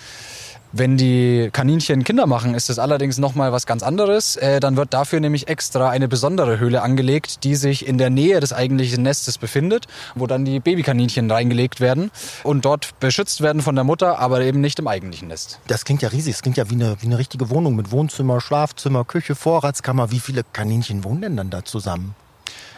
Wenn 0.72 0.98
die 0.98 1.48
Kaninchen 1.50 2.04
Kinder 2.04 2.26
machen, 2.26 2.54
ist 2.54 2.68
es 2.68 2.78
allerdings 2.78 3.16
nochmal 3.16 3.52
was 3.52 3.64
ganz 3.64 3.82
anderes. 3.82 4.36
Äh, 4.36 4.60
dann 4.60 4.76
wird 4.76 4.92
dafür 4.92 5.18
nämlich 5.18 5.48
extra 5.48 5.88
eine 5.88 6.08
besondere 6.08 6.58
Höhle 6.58 6.82
angelegt, 6.82 7.42
die 7.44 7.54
sich 7.54 7.86
in 7.86 7.96
der 7.96 8.10
Nähe 8.10 8.38
des 8.40 8.52
eigentlichen 8.52 9.02
Nestes 9.02 9.38
befindet, 9.38 9.86
wo 10.14 10.26
dann 10.26 10.44
die 10.44 10.60
Babykaninchen 10.60 11.30
reingelegt 11.30 11.80
werden 11.80 12.10
und 12.44 12.66
dort 12.66 13.00
beschützt 13.00 13.40
werden 13.40 13.62
von 13.62 13.76
der 13.76 13.84
Mutter, 13.84 14.18
aber 14.18 14.42
eben 14.42 14.60
nicht 14.60 14.78
im 14.78 14.88
eigentlichen 14.88 15.28
Nest. 15.28 15.58
Das 15.68 15.86
klingt 15.86 16.02
ja 16.02 16.10
riesig. 16.10 16.34
Das 16.34 16.42
klingt 16.42 16.58
ja 16.58 16.68
wie 16.68 16.74
eine, 16.74 16.96
wie 17.00 17.06
eine 17.06 17.16
richtige 17.16 17.48
Wohnung 17.48 17.74
mit 17.74 17.90
Wohnzimmer, 17.90 18.40
Schlafzimmer, 18.40 19.04
Küche, 19.04 19.34
Vorratskammer. 19.34 20.10
Wie 20.10 20.20
viele 20.20 20.44
Kaninchen 20.52 21.02
wohnen 21.02 21.22
denn 21.22 21.36
dann 21.36 21.48
da 21.48 21.64
zusammen? 21.64 22.14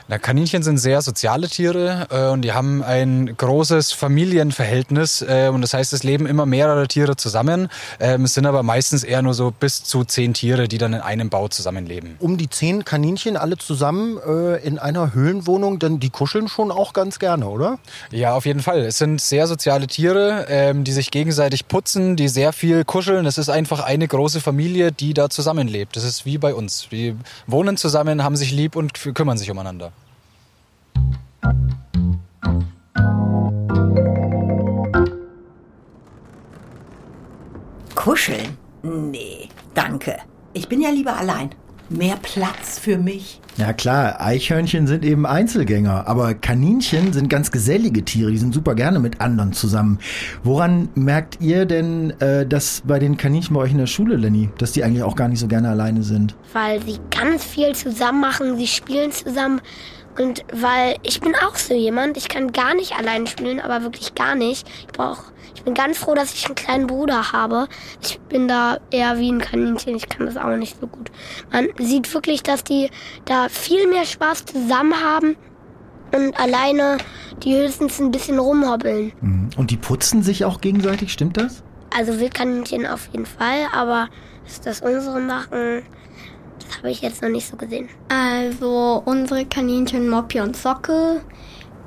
Na, 0.09 0.19
Kaninchen 0.19 0.62
sind 0.62 0.78
sehr 0.78 1.02
soziale 1.02 1.49
Tiere 1.49 2.07
äh, 2.11 2.28
und 2.33 2.42
die 2.42 2.52
haben 2.52 2.83
ein 2.83 3.37
großes 3.37 3.92
Familienverhältnis 3.92 5.23
äh, 5.23 5.50
und 5.52 5.62
das 5.62 5.75
heißt, 5.75 5.92
es 5.92 6.02
leben 6.02 6.26
immer 6.26 6.47
mehrere 6.47 6.88
Tiere 6.88 7.16
zusammen. 7.16 7.69
Ähm, 8.00 8.25
es 8.25 8.35
sind 8.35 8.47
aber 8.47 8.62
meistens 8.62 9.04
eher 9.04 9.23
nur 9.23 9.35
so 9.35 9.50
bis 9.50 9.85
zu 9.85 10.04
zehn 10.04 10.35
Tiere, 10.35 10.69
die 10.69 10.78
dann 10.78 10.95
in 10.95 11.00
einem 11.00 11.30
Bau 11.30 11.49
zusammenleben. 11.49 12.16
Um 12.19 12.38
die 12.38 12.50
zehn 12.50 12.85
Kaninchen 12.85 13.37
alle 13.37 13.57
zusammen 13.57 14.19
äh, 14.26 14.57
in 14.66 14.78
einer 14.78 15.14
Höhlenwohnung, 15.14 15.78
denn 15.78 16.00
die 16.00 16.11
kuscheln 16.11 16.49
schon 16.49 16.71
auch 16.71 16.92
ganz 16.92 17.19
gerne, 17.19 17.49
oder? 17.49 17.78
Ja, 18.11 18.35
auf 18.35 18.47
jeden 18.47 18.61
Fall. 18.61 18.80
Es 18.80 18.99
sind 18.99 19.21
sehr 19.21 19.47
soziale 19.47 19.87
Tiere, 19.87 20.47
ähm, 20.49 20.85
die 20.85 20.92
sich 20.92 21.11
gegenseitig 21.11 21.69
putzen, 21.69 22.16
die 22.16 22.28
sehr 22.28 22.52
viel 22.52 22.85
kuscheln. 22.85 23.26
Es 23.26 23.38
ist 23.38 23.49
einfach 23.49 23.80
eine 23.80 24.09
große 24.09 24.40
Familie, 24.40 24.92
die 24.92 25.14
da 25.14 25.30
zusammenlebt. 25.30 25.97
Das 25.97 26.04
ist 26.04 26.26
wie 26.26 26.38
bei 26.38 26.54
uns. 26.54 26.88
Die 26.90 27.14
wohnen 27.47 27.76
zusammen, 27.76 28.25
haben 28.25 28.37
sich 28.37 28.50
lieb 28.50 28.76
und 28.76 28.92
kümmern 29.14 29.38
sich 29.38 29.50
umeinander. 29.50 29.92
Kuscheln? 37.94 38.56
Nee, 38.82 39.49
danke. 39.75 40.16
Ich 40.52 40.68
bin 40.68 40.80
ja 40.80 40.90
lieber 40.90 41.16
allein. 41.16 41.50
Mehr 41.90 42.16
Platz 42.23 42.78
für 42.78 42.97
mich. 42.99 43.40
Ja 43.56 43.73
klar, 43.73 44.20
Eichhörnchen 44.20 44.87
sind 44.87 45.04
eben 45.04 45.26
Einzelgänger, 45.26 46.09
aber 46.09 46.35
Kaninchen 46.35 47.12
sind 47.12 47.28
ganz 47.28 47.50
gesellige 47.50 48.04
Tiere, 48.04 48.30
die 48.30 48.38
sind 48.38 48.54
super 48.54 48.75
gerne 48.75 49.00
mit 49.00 49.20
anderen 49.20 49.52
zusammen. 49.52 49.99
Woran 50.42 50.88
merkt 50.94 51.40
ihr 51.40 51.66
denn 51.66 52.18
äh, 52.20 52.47
das 52.47 52.82
bei 52.87 52.99
den 52.99 53.16
Kaninchen 53.16 53.54
bei 53.54 53.61
euch 53.61 53.73
in 53.73 53.78
der 53.78 53.87
Schule, 53.87 54.16
Lenny, 54.16 54.49
dass 54.56 54.73
die 54.73 54.82
eigentlich 54.82 55.02
auch 55.02 55.16
gar 55.16 55.28
nicht 55.28 55.40
so 55.40 55.49
gerne 55.49 55.68
alleine 55.68 56.02
sind? 56.02 56.35
Weil 56.52 56.82
sie 56.82 56.99
ganz 57.11 57.44
viel 57.44 57.75
zusammen 57.75 58.20
machen, 58.20 58.56
sie 58.56 58.66
spielen 58.66 59.12
zusammen. 59.12 59.61
Und 60.19 60.45
weil 60.52 60.97
ich 61.02 61.21
bin 61.21 61.35
auch 61.35 61.57
so 61.57 61.75
jemand, 61.75 62.17
ich 62.17 62.29
kann 62.29 62.52
gar 62.52 62.75
nicht 62.75 62.99
allein 62.99 63.26
spielen, 63.26 63.61
aber 63.61 63.83
wirklich 63.83 64.14
gar 64.14 64.35
nicht. 64.35 64.69
Ich 64.81 64.88
brauch, 64.88 65.19
ich 65.55 65.62
bin 65.62 65.75
ganz 65.75 65.99
froh, 65.99 66.14
dass 66.14 66.35
ich 66.35 66.47
einen 66.47 66.55
kleinen 66.55 66.87
Bruder 66.87 67.33
habe. 67.33 67.69
Ich 68.02 68.19
bin 68.21 68.49
da 68.49 68.79
eher 68.90 69.19
wie 69.19 69.31
ein 69.31 69.40
Kaninchen, 69.40 69.95
ich 69.95 70.09
kann 70.09 70.26
das 70.26 70.37
auch 70.37 70.57
nicht 70.57 70.81
so 70.81 70.87
gut. 70.87 71.11
Man 71.52 71.69
sieht 71.79 72.12
wirklich, 72.12 72.43
dass 72.43 72.64
die 72.64 72.90
da 73.25 73.49
viel 73.49 73.87
mehr 73.87 74.05
Spaß 74.05 74.47
zusammen 74.47 74.95
haben 75.02 75.37
und 76.12 76.38
alleine 76.38 76.99
die 77.43 77.55
höchstens 77.55 78.00
ein 78.00 78.11
bisschen 78.11 78.38
rumhobbeln. 78.38 79.12
Mhm. 79.21 79.50
Und 79.57 79.71
die 79.71 79.76
putzen 79.76 80.23
sich 80.23 80.45
auch 80.45 80.61
gegenseitig, 80.61 81.12
stimmt 81.12 81.37
das? 81.37 81.62
Also 81.97 82.21
Wildkaninchen 82.21 82.87
auf 82.87 83.09
jeden 83.12 83.26
Fall, 83.26 83.67
aber 83.75 84.09
dass 84.45 84.61
das 84.61 84.81
unsere 84.81 85.21
machen, 85.21 85.83
das 86.67 86.79
habe 86.79 86.90
ich 86.90 87.00
jetzt 87.00 87.23
noch 87.23 87.29
nicht 87.29 87.47
so 87.49 87.57
gesehen. 87.57 87.88
Also 88.09 89.02
unsere 89.05 89.45
Kaninchen 89.45 90.09
Moppy 90.09 90.40
und 90.40 90.57
Socke, 90.57 91.21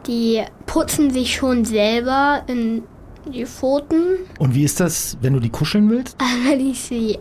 die 0.08 0.44
putzen 0.66 1.12
sich 1.12 1.36
schon 1.36 1.66
selber 1.66 2.44
in 2.48 2.84
die 3.26 3.46
Pfoten. 3.46 4.20
Und 4.40 4.54
wie 4.54 4.64
ist 4.64 4.80
das, 4.80 5.18
wenn 5.22 5.34
du 5.34 5.40
die 5.40 5.50
kuscheln 5.50 5.90
willst? 5.90 6.18
Aber 6.20 6.52
wenn 6.52 6.72
ich 6.72 6.82
sie 6.82 7.20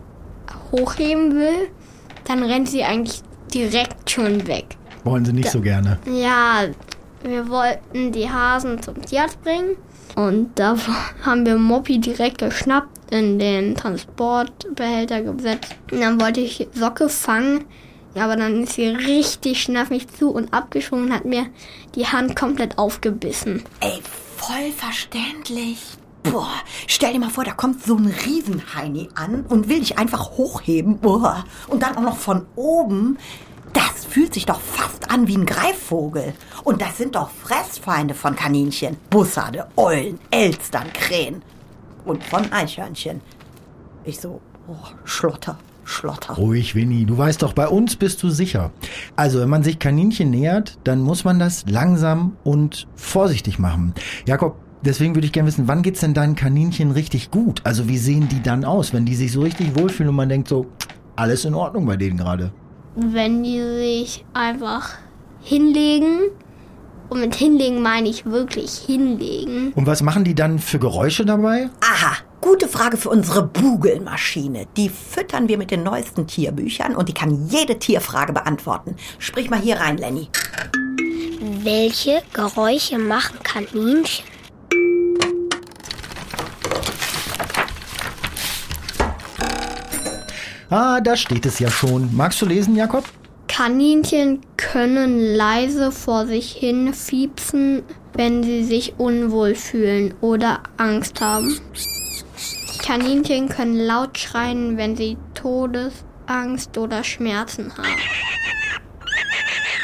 hochheben 0.73 1.35
will, 1.35 1.69
dann 2.25 2.43
rennt 2.43 2.69
sie 2.69 2.83
eigentlich 2.83 3.23
direkt 3.53 4.11
schon 4.11 4.47
weg. 4.47 4.77
Wollen 5.05 5.25
sie 5.25 5.33
nicht 5.33 5.51
so 5.51 5.61
gerne. 5.61 5.99
Ja, 6.07 6.65
wir 7.23 7.49
wollten 7.49 8.13
die 8.13 8.29
Hasen 8.29 8.83
zum 8.83 9.01
Tierarzt 9.03 9.43
bringen 9.43 9.77
und 10.17 10.51
da 10.59 10.77
haben 11.23 11.47
wir 11.47 11.57
Moppy 11.57 11.99
direkt 11.99 12.39
geschnappt, 12.39 12.89
in 13.13 13.39
den 13.39 13.75
Transportbehälter 13.75 15.23
gesetzt. 15.23 15.75
Und 15.91 16.01
dann 16.01 16.21
wollte 16.21 16.41
ich 16.41 16.67
Socke 16.73 17.09
fangen, 17.09 17.65
aber 18.15 18.37
dann 18.37 18.65
ist 18.65 18.75
sie 18.75 18.89
richtig 18.89 19.63
schnell 19.63 19.83
auf 19.83 19.91
mich 19.91 20.09
zu 20.09 20.31
und 20.31 20.53
abgesprungen 20.53 21.07
und 21.07 21.13
hat 21.13 21.25
mir 21.25 21.47
die 21.95 22.07
Hand 22.07 22.37
komplett 22.37 22.79
aufgebissen. 22.79 23.63
Ey, 23.81 24.01
voll 24.37 24.73
verständlich. 24.77 25.79
Boah, 26.23 26.53
stell 26.87 27.13
dir 27.13 27.19
mal 27.19 27.31
vor, 27.31 27.45
da 27.45 27.53
kommt 27.53 27.85
so 27.85 27.97
ein 27.97 28.07
Riesenheini 28.07 29.09
an 29.15 29.45
und 29.49 29.69
will 29.69 29.81
dich 29.81 29.99
einfach 29.99 30.33
hochheben. 30.33 30.99
Boah. 30.99 31.45
Und 31.67 31.83
dann 31.83 31.97
auch 31.97 32.03
noch 32.03 32.17
von 32.17 32.47
oben. 32.55 33.19
Das 33.73 34.05
fühlt 34.05 34.35
sich 34.35 34.47
doch 34.47 34.61
fast 34.61 35.11
an 35.11 35.27
wie 35.27 35.37
ein 35.37 35.47
Greifvogel. 35.47 36.35
Und 36.63 36.81
das 36.81 36.99
sind 36.99 37.17
doch 37.17 37.31
Fressfeinde 37.31 38.15
von 38.15 38.37
Kaninchen. 38.37 38.99
Bussarde, 39.11 39.67
Eulen, 39.77 40.21
Elstern, 40.31 40.93
Krähen. 40.93 41.43
Und 42.05 42.23
von 42.25 42.51
Eichhörnchen. 42.53 43.21
Ich 44.05 44.21
so, 44.21 44.41
oh, 44.67 44.75
Schlotter, 45.05 45.59
Schlotter. 45.85 46.35
Ruhig, 46.35 46.75
Winnie. 46.75 47.05
Du 47.05 47.17
weißt 47.17 47.43
doch, 47.43 47.53
bei 47.53 47.69
uns 47.69 47.97
bist 47.97 48.23
du 48.23 48.31
sicher. 48.31 48.73
Also, 49.17 49.41
wenn 49.41 49.49
man 49.49 49.63
sich 49.63 49.79
Kaninchen 49.79 50.31
nähert, 50.31 50.79
dann 50.85 51.01
muss 51.01 51.25
man 51.25 51.39
das 51.39 51.65
langsam 51.69 52.37
und 52.45 52.89
vorsichtig 52.97 53.59
machen. 53.59 53.95
Jakob, 54.27 54.57
deswegen 54.83 55.15
würde 55.15 55.27
ich 55.27 55.33
gerne 55.33 55.47
wissen, 55.49 55.69
wann 55.69 55.83
geht's 55.83 56.01
denn 56.01 56.15
deinen 56.15 56.35
Kaninchen 56.35 56.91
richtig 56.91 57.31
gut? 57.31 57.61
Also, 57.65 57.89
wie 57.89 57.99
sehen 57.99 58.29
die 58.29 58.43
dann 58.43 58.65
aus, 58.65 58.93
wenn 58.93 59.05
die 59.05 59.15
sich 59.15 59.33
so 59.33 59.43
richtig 59.43 59.77
wohlfühlen 59.79 60.11
und 60.11 60.17
man 60.17 60.29
denkt 60.29 60.49
so, 60.49 60.67
alles 61.17 61.45
in 61.45 61.55
Ordnung 61.55 61.87
bei 61.87 61.97
denen 61.97 62.17
gerade? 62.17 62.53
Wenn 62.95 63.43
die 63.43 63.61
sich 63.61 64.25
einfach 64.35 64.97
hinlegen, 65.41 66.31
und 67.13 67.21
mit 67.21 67.35
hinlegen 67.35 67.83
meine 67.83 68.09
ich 68.09 68.25
wirklich 68.25 68.73
hinlegen. 68.73 69.73
Und 69.75 69.87
was 69.87 70.03
machen 70.03 70.25
die 70.25 70.35
dann 70.35 70.59
für 70.59 70.79
Geräusche 70.79 71.27
dabei? 71.27 71.69
Aha, 71.81 72.17
gute 72.41 72.69
Frage 72.69 72.97
für 72.97 73.11
unsere 73.11 73.43
Bugelmaschine. 73.43 74.67
Die 74.79 74.89
füttern 74.89 75.47
wir 75.47 75.59
mit 75.59 75.71
den 75.71 75.83
neuesten 75.83 76.27
Tierbüchern 76.27 76.97
und 76.97 77.11
die 77.11 77.13
kann 77.13 77.49
jede 77.49 77.79
Tierfrage 77.79 78.33
beantworten. 78.33 78.97
Sprich 79.19 79.51
mal 79.51 79.61
hier 79.61 79.77
rein, 79.77 79.99
Lenny. 79.99 80.29
Welche 81.63 82.23
Geräusche 82.33 82.99
machen 82.99 83.39
Kaninchen? 83.43 84.25
Ah, 90.71 91.03
da 91.03 91.15
steht 91.15 91.45
es 91.45 91.59
ja 91.59 91.71
schon. 91.71 92.09
Magst 92.17 92.41
du 92.41 92.47
lesen, 92.47 92.75
Jakob? 92.75 93.05
Kaninchen 93.55 94.41
können 94.57 95.37
leise 95.37 95.93
vor 95.93 96.27
sich 96.27 96.53
hin 96.53 96.95
fiepsen, 96.95 97.83
wenn 98.15 98.43
sie 98.43 98.65
sich 98.65 98.95
unwohl 98.97 99.55
fühlen 99.55 100.15
oder 100.23 100.63
Angst 100.79 101.21
haben. 101.21 101.61
Kaninchen 102.83 103.51
können 103.51 103.79
laut 103.79 104.17
schreien, 104.17 104.79
wenn 104.79 104.97
sie 104.97 105.19
Todesangst 105.35 106.79
oder 106.79 107.05
Schmerzen 107.05 107.77
haben. 107.77 108.01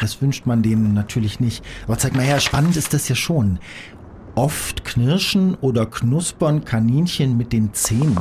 Das 0.01 0.23
wünscht 0.23 0.47
man 0.47 0.63
denen 0.63 0.95
natürlich 0.95 1.39
nicht. 1.39 1.63
Aber 1.87 1.99
zeig 1.99 2.17
mal 2.17 2.25
her, 2.25 2.41
spannend 2.41 2.75
ist 2.75 2.95
das 2.95 3.07
ja 3.11 3.15
schon. 3.15 3.59
Oft 4.35 4.87
knirschen 4.87 5.57
oder 5.61 5.85
knuspern 5.85 6.65
Kaninchen 6.65 7.37
mit 7.37 7.53
den 7.53 7.75
Zähnen. 7.75 8.17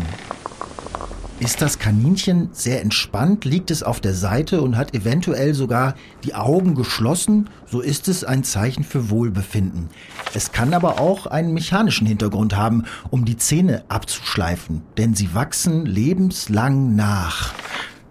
Ist 1.40 1.62
das 1.62 1.78
Kaninchen 1.78 2.50
sehr 2.52 2.82
entspannt, 2.82 3.46
liegt 3.46 3.70
es 3.70 3.84
auf 3.84 4.00
der 4.00 4.16
Seite 4.16 4.60
und 4.64 4.76
hat 4.76 4.96
eventuell 4.96 5.54
sogar 5.54 5.94
die 6.24 6.34
Augen 6.34 6.74
geschlossen, 6.74 7.50
so 7.68 7.80
ist 7.80 8.08
es 8.08 8.24
ein 8.24 8.44
Zeichen 8.44 8.84
für 8.84 9.12
Wohlbefinden. 9.12 9.90
Es 10.34 10.52
kann 10.52 10.74
aber 10.74 11.00
auch 11.00 11.28
einen 11.28 11.54
mechanischen 11.54 12.08
Hintergrund 12.08 12.56
haben, 12.56 12.86
um 13.12 13.24
die 13.24 13.38
Zähne 13.38 13.84
abzuschleifen, 13.88 14.82
denn 14.98 15.14
sie 15.14 15.36
wachsen 15.36 15.86
lebenslang 15.86 16.96
nach. 16.96 17.54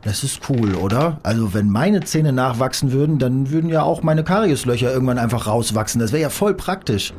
Das 0.07 0.23
ist 0.23 0.49
cool, 0.49 0.77
oder? 0.77 1.19
Also 1.25 1.53
wenn 1.53 1.69
meine 1.69 2.01
Zähne 2.05 2.33
nachwachsen 2.33 2.93
würden, 2.93 3.19
dann 3.19 3.51
würden 3.51 3.69
ja 3.69 3.83
auch 3.83 4.05
meine 4.05 4.23
Karieslöcher 4.23 4.93
irgendwann 4.93 5.19
einfach 5.19 5.49
rauswachsen. 5.49 6.01
Das 6.01 6.13
wäre 6.13 6.23
ja 6.23 6.31
voll 6.31 6.55
praktisch. 6.55 7.13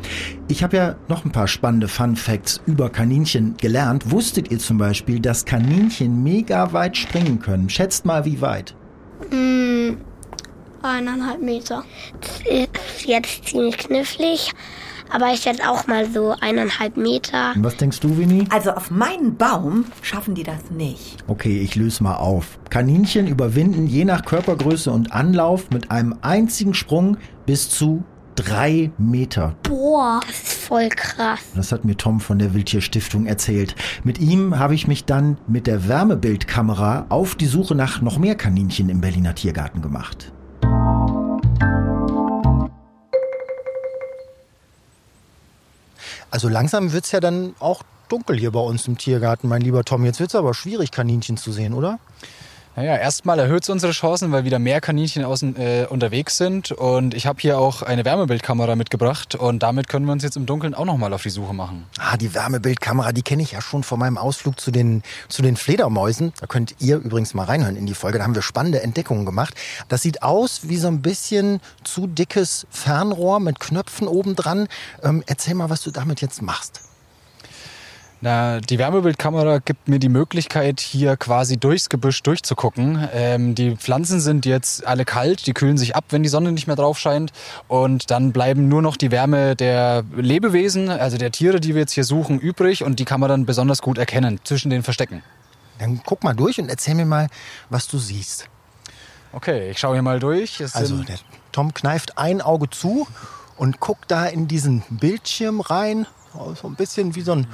Ich 0.48 0.64
habe 0.64 0.78
ja 0.78 0.96
noch 1.10 1.26
ein 1.26 1.34
paar 1.34 1.50
spannende 1.50 1.90
Fun 1.90 2.16
Facts 2.16 2.62
über 2.66 2.90
Kaninchen 2.90 3.58
gelernt. 3.58 4.10
Wusstet 4.10 4.52
ihr 4.52 4.60
zum 4.60 4.78
Beispiel, 4.78 5.20
dass 5.20 5.44
Kaninchen 5.44 6.24
mega 6.24 6.72
weit 6.72 6.96
springen 6.96 7.42
können? 7.42 7.70
Schätzt 7.70 8.06
mal, 8.06 8.24
wie 8.24 8.40
weit? 8.40 8.74
Hm, 9.32 9.98
eineinhalb 10.82 11.42
Meter. 11.42 11.84
Das 12.22 12.40
ist 12.40 13.06
jetzt 13.06 13.50
ziemlich 13.50 13.80
knifflig, 13.80 14.54
Aber 15.10 15.34
ich 15.34 15.42
schätze 15.42 15.70
auch 15.70 15.88
mal 15.88 16.10
so 16.10 16.36
eineinhalb 16.42 16.98
Meter. 16.98 17.54
Und 17.56 17.64
was 17.64 17.78
denkst 17.78 18.00
du, 18.00 18.18
Winnie? 18.18 18.46
Also 18.50 18.72
auf 18.72 18.92
meinen 18.92 19.38
Baum 19.38 19.86
schaffen 20.02 20.36
die 20.36 20.44
das 20.44 20.70
nicht. 20.72 21.18
Okay, 21.28 21.60
ich 21.60 21.76
löse 21.76 22.04
mal 22.04 22.16
auf. 22.16 22.60
Kaninchen 22.70 23.28
überwinden 23.28 23.88
je 23.88 24.06
nach 24.06 24.26
Körpergröße 24.26 24.92
und 24.92 25.12
Anlauf 25.12 25.70
mit 25.72 25.92
einem 25.92 26.16
einzigen 26.22 26.74
Sprung 26.74 27.18
bis 27.46 27.70
zu 27.70 28.04
drei 28.38 28.92
Meter. 28.98 29.56
Boah. 29.64 30.20
Das 30.26 30.44
ist 30.44 30.54
voll 30.54 30.90
krass. 30.90 31.40
Das 31.56 31.72
hat 31.72 31.86
mir 31.86 31.98
Tom 31.98 32.20
von 32.20 32.40
der 32.40 32.54
Wildtierstiftung 32.54 33.26
erzählt. 33.26 33.76
Mit 34.04 34.20
ihm 34.20 34.58
habe 34.58 34.76
ich 34.76 34.88
mich 34.88 35.06
dann 35.06 35.38
mit 35.48 35.68
der 35.68 35.88
Wärmebildkamera 35.88 37.08
auf 37.10 37.36
die 37.36 37.48
Suche 37.48 37.76
nach 37.76 38.02
noch 38.02 38.20
mehr 38.20 38.36
Kaninchen 38.36 38.90
im 38.90 39.02
Berliner 39.02 39.36
Tiergarten 39.36 39.82
gemacht. 39.82 40.32
Also 46.32 46.50
langsam 46.50 46.92
wird's 46.92 47.12
ja 47.12 47.20
dann 47.20 47.56
auch 47.60 47.84
dunkel 48.10 48.38
hier 48.38 48.52
bei 48.52 48.60
uns 48.60 48.88
im 48.88 48.98
Tiergarten, 48.98 49.48
mein 49.48 49.62
lieber 49.62 49.84
Tom. 49.84 50.06
Jetzt 50.06 50.20
wird's 50.20 50.36
aber 50.36 50.54
schwierig, 50.54 50.92
Kaninchen 50.92 51.38
zu 51.38 51.52
sehen, 51.52 51.74
oder? 51.74 52.00
Naja, 52.78 52.96
erstmal 52.96 53.40
erhöht 53.40 53.64
es 53.64 53.70
unsere 53.70 53.92
Chancen, 53.92 54.32
weil 54.32 54.44
wieder 54.44 54.60
mehr 54.60 54.82
Kaninchen 54.82 55.26
außen, 55.26 55.56
äh, 55.56 55.88
unterwegs 55.90 56.38
sind. 56.38 56.72
Und 56.72 57.16
ich 57.16 57.26
habe 57.26 57.42
hier 57.42 57.58
auch 57.58 57.82
eine 57.82 58.06
Wärmebildkamera 58.06 58.76
mitgebracht 58.76 59.34
und 59.34 59.64
damit 59.64 59.90
können 59.90 60.06
wir 60.06 60.12
uns 60.12 60.22
jetzt 60.22 60.38
im 60.38 60.46
Dunkeln 60.46 60.76
auch 60.76 60.86
nochmal 60.86 61.12
auf 61.12 61.24
die 61.24 61.32
Suche 61.32 61.56
machen. 61.56 61.88
Ah, 61.98 62.18
die 62.18 62.36
Wärmebildkamera, 62.36 63.14
die 63.14 63.24
kenne 63.24 63.42
ich 63.42 63.54
ja 63.54 63.64
schon 63.64 63.82
von 63.82 63.98
meinem 63.98 64.20
Ausflug 64.20 64.60
zu 64.60 64.70
den, 64.70 65.02
zu 65.28 65.42
den 65.42 65.58
Fledermäusen. 65.58 66.34
Da 66.40 66.46
könnt 66.46 66.76
ihr 66.78 66.98
übrigens 66.98 67.34
mal 67.34 67.46
reinhören 67.46 67.78
in 67.78 67.88
die 67.88 67.96
Folge. 67.96 68.20
Da 68.20 68.26
haben 68.26 68.36
wir 68.36 68.44
spannende 68.44 68.84
Entdeckungen 68.84 69.26
gemacht. 69.26 69.56
Das 69.90 70.04
sieht 70.04 70.22
aus 70.22 70.70
wie 70.70 70.78
so 70.78 70.88
ein 70.88 71.02
bisschen 71.02 71.62
zu 71.84 72.06
dickes 72.06 72.68
Fernrohr 72.70 73.40
mit 73.40 73.60
Knöpfen 73.60 74.08
oben 74.08 74.36
dran. 74.36 74.68
Ähm, 75.02 75.24
erzähl 75.26 75.56
mal, 75.56 75.72
was 75.72 75.82
du 75.82 75.90
damit 75.90 76.22
jetzt 76.22 76.44
machst. 76.44 76.87
Na, 78.20 78.60
die 78.60 78.80
Wärmebildkamera 78.80 79.60
gibt 79.60 79.88
mir 79.88 80.00
die 80.00 80.10
Möglichkeit, 80.10 80.80
hier 80.80 81.18
quasi 81.18 81.58
durchs 81.58 81.88
Gebüsch 81.88 82.24
durchzugucken. 82.24 83.08
Ähm, 83.14 83.54
die 83.54 83.76
Pflanzen 83.76 84.20
sind 84.20 84.48
jetzt 84.48 84.88
alle 84.88 85.06
kalt, 85.06 85.46
die 85.46 85.54
kühlen 85.54 85.78
sich 85.78 85.96
ab, 85.96 86.06
wenn 86.10 86.24
die 86.24 86.30
Sonne 86.30 86.52
nicht 86.52 86.66
mehr 86.66 86.76
drauf 86.76 86.98
scheint. 86.98 87.32
Und 87.68 88.10
dann 88.10 88.32
bleiben 88.32 88.70
nur 88.70 88.82
noch 88.82 88.98
die 88.98 89.12
Wärme 89.12 89.56
der 89.56 90.04
Lebewesen, 90.16 90.90
also 90.90 91.18
der 91.18 91.32
Tiere, 91.32 91.60
die 91.60 91.76
wir 91.76 91.82
jetzt 91.82 91.94
hier 91.94 92.06
suchen, 92.06 92.40
übrig. 92.40 92.84
Und 92.84 92.98
die 92.98 93.06
kann 93.06 93.20
man 93.20 93.30
dann 93.30 93.46
besonders 93.46 93.84
gut 93.84 94.00
erkennen 94.00 94.40
zwischen 94.44 94.72
den 94.72 94.82
Verstecken. 94.82 95.22
Dann 95.78 96.02
guck 96.04 96.24
mal 96.24 96.34
durch 96.34 96.60
und 96.60 96.70
erzähl 96.70 96.96
mir 96.96 97.06
mal, 97.06 97.28
was 97.70 97.88
du 97.88 98.00
siehst. 98.00 98.50
Okay, 99.32 99.70
ich 99.70 99.78
schaue 99.78 99.94
hier 99.94 100.02
mal 100.02 100.20
durch. 100.20 100.60
Es 100.60 100.76
Also 100.76 101.04
der 101.04 101.20
Tom 101.52 101.72
kneift 101.72 102.18
ein 102.18 102.42
Auge 102.42 102.68
zu 102.70 103.08
und 103.58 103.80
guckt 103.80 104.10
da 104.10 104.26
in 104.26 104.48
diesen 104.48 104.84
Bildschirm 104.90 105.62
rein. 105.62 106.08
So 106.60 106.68
ein 106.68 106.76
bisschen 106.76 107.16
wie 107.16 107.22
so 107.22 107.34
ein, 107.34 107.48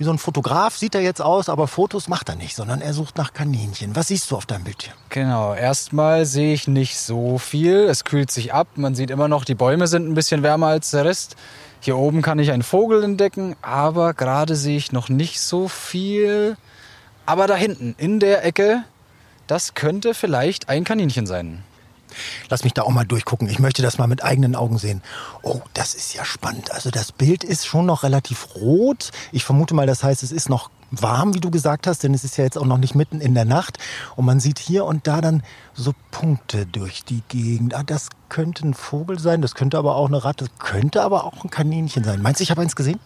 wie 0.00 0.04
so 0.04 0.10
ein 0.10 0.18
Fotograf 0.18 0.78
sieht 0.78 0.94
er 0.94 1.02
jetzt 1.02 1.20
aus, 1.20 1.50
aber 1.50 1.68
Fotos 1.68 2.08
macht 2.08 2.30
er 2.30 2.34
nicht, 2.34 2.56
sondern 2.56 2.80
er 2.80 2.94
sucht 2.94 3.18
nach 3.18 3.34
Kaninchen. 3.34 3.94
Was 3.94 4.08
siehst 4.08 4.30
du 4.30 4.36
auf 4.36 4.46
deinem 4.46 4.64
Bildschirm? 4.64 4.94
Genau, 5.10 5.52
erstmal 5.52 6.24
sehe 6.24 6.54
ich 6.54 6.66
nicht 6.66 6.98
so 6.98 7.36
viel. 7.36 7.80
Es 7.80 8.04
kühlt 8.04 8.30
sich 8.30 8.54
ab. 8.54 8.66
Man 8.76 8.94
sieht 8.94 9.10
immer 9.10 9.28
noch, 9.28 9.44
die 9.44 9.54
Bäume 9.54 9.88
sind 9.88 10.08
ein 10.08 10.14
bisschen 10.14 10.42
wärmer 10.42 10.68
als 10.68 10.90
der 10.90 11.04
Rest. 11.04 11.36
Hier 11.80 11.98
oben 11.98 12.22
kann 12.22 12.38
ich 12.38 12.50
einen 12.50 12.62
Vogel 12.62 13.04
entdecken, 13.04 13.56
aber 13.60 14.14
gerade 14.14 14.56
sehe 14.56 14.78
ich 14.78 14.90
noch 14.90 15.10
nicht 15.10 15.38
so 15.38 15.68
viel. 15.68 16.56
Aber 17.26 17.46
da 17.46 17.54
hinten, 17.54 17.94
in 17.98 18.20
der 18.20 18.42
Ecke, 18.42 18.84
das 19.48 19.74
könnte 19.74 20.14
vielleicht 20.14 20.70
ein 20.70 20.84
Kaninchen 20.84 21.26
sein. 21.26 21.62
Lass 22.48 22.64
mich 22.64 22.74
da 22.74 22.82
auch 22.82 22.90
mal 22.90 23.04
durchgucken. 23.04 23.48
Ich 23.48 23.58
möchte 23.58 23.82
das 23.82 23.98
mal 23.98 24.06
mit 24.06 24.24
eigenen 24.24 24.56
Augen 24.56 24.78
sehen. 24.78 25.02
Oh, 25.42 25.60
das 25.74 25.94
ist 25.94 26.14
ja 26.14 26.24
spannend. 26.24 26.72
Also 26.72 26.90
das 26.90 27.12
Bild 27.12 27.44
ist 27.44 27.66
schon 27.66 27.86
noch 27.86 28.02
relativ 28.02 28.54
rot. 28.54 29.10
Ich 29.32 29.44
vermute 29.44 29.74
mal, 29.74 29.86
das 29.86 30.02
heißt, 30.02 30.22
es 30.22 30.32
ist 30.32 30.48
noch 30.48 30.70
warm, 30.90 31.34
wie 31.34 31.40
du 31.40 31.50
gesagt 31.50 31.86
hast, 31.86 32.02
denn 32.02 32.14
es 32.14 32.24
ist 32.24 32.36
ja 32.36 32.44
jetzt 32.44 32.58
auch 32.58 32.66
noch 32.66 32.78
nicht 32.78 32.94
mitten 32.94 33.20
in 33.20 33.34
der 33.34 33.44
Nacht. 33.44 33.78
Und 34.16 34.24
man 34.24 34.40
sieht 34.40 34.58
hier 34.58 34.84
und 34.84 35.06
da 35.06 35.20
dann 35.20 35.42
so 35.74 35.94
Punkte 36.10 36.66
durch 36.66 37.04
die 37.04 37.22
Gegend. 37.28 37.74
Ah, 37.74 37.82
das 37.84 38.08
könnte 38.28 38.66
ein 38.66 38.74
Vogel 38.74 39.18
sein, 39.18 39.42
das 39.42 39.54
könnte 39.54 39.78
aber 39.78 39.96
auch 39.96 40.08
eine 40.08 40.24
Ratte, 40.24 40.46
könnte 40.58 41.02
aber 41.02 41.24
auch 41.24 41.44
ein 41.44 41.50
Kaninchen 41.50 42.04
sein. 42.04 42.22
Meinst 42.22 42.40
du, 42.40 42.42
ich 42.42 42.50
habe 42.50 42.60
eins 42.60 42.76
gesehen? 42.76 42.98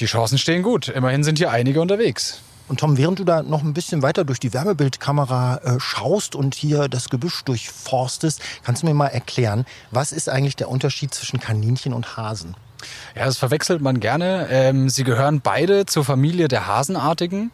Die 0.00 0.06
Chancen 0.06 0.38
stehen 0.38 0.62
gut. 0.62 0.88
Immerhin 0.88 1.24
sind 1.24 1.38
hier 1.38 1.50
einige 1.50 1.80
unterwegs. 1.80 2.40
Und 2.68 2.80
Tom, 2.80 2.96
während 2.96 3.18
du 3.18 3.24
da 3.24 3.42
noch 3.42 3.62
ein 3.62 3.74
bisschen 3.74 4.02
weiter 4.02 4.24
durch 4.24 4.40
die 4.40 4.52
Wärmebildkamera 4.54 5.56
äh, 5.58 5.80
schaust 5.80 6.34
und 6.34 6.54
hier 6.54 6.88
das 6.88 7.08
Gebüsch 7.08 7.42
durchforstest, 7.44 8.40
kannst 8.62 8.82
du 8.82 8.86
mir 8.86 8.94
mal 8.94 9.08
erklären, 9.08 9.66
was 9.90 10.12
ist 10.12 10.28
eigentlich 10.28 10.56
der 10.56 10.68
Unterschied 10.68 11.12
zwischen 11.12 11.40
Kaninchen 11.40 11.92
und 11.92 12.16
Hasen? 12.16 12.54
Ja, 13.14 13.24
das 13.24 13.38
verwechselt 13.38 13.82
man 13.82 14.00
gerne. 14.00 14.48
Ähm, 14.50 14.88
sie 14.88 15.04
gehören 15.04 15.40
beide 15.40 15.86
zur 15.86 16.04
Familie 16.04 16.48
der 16.48 16.66
Hasenartigen. 16.66 17.50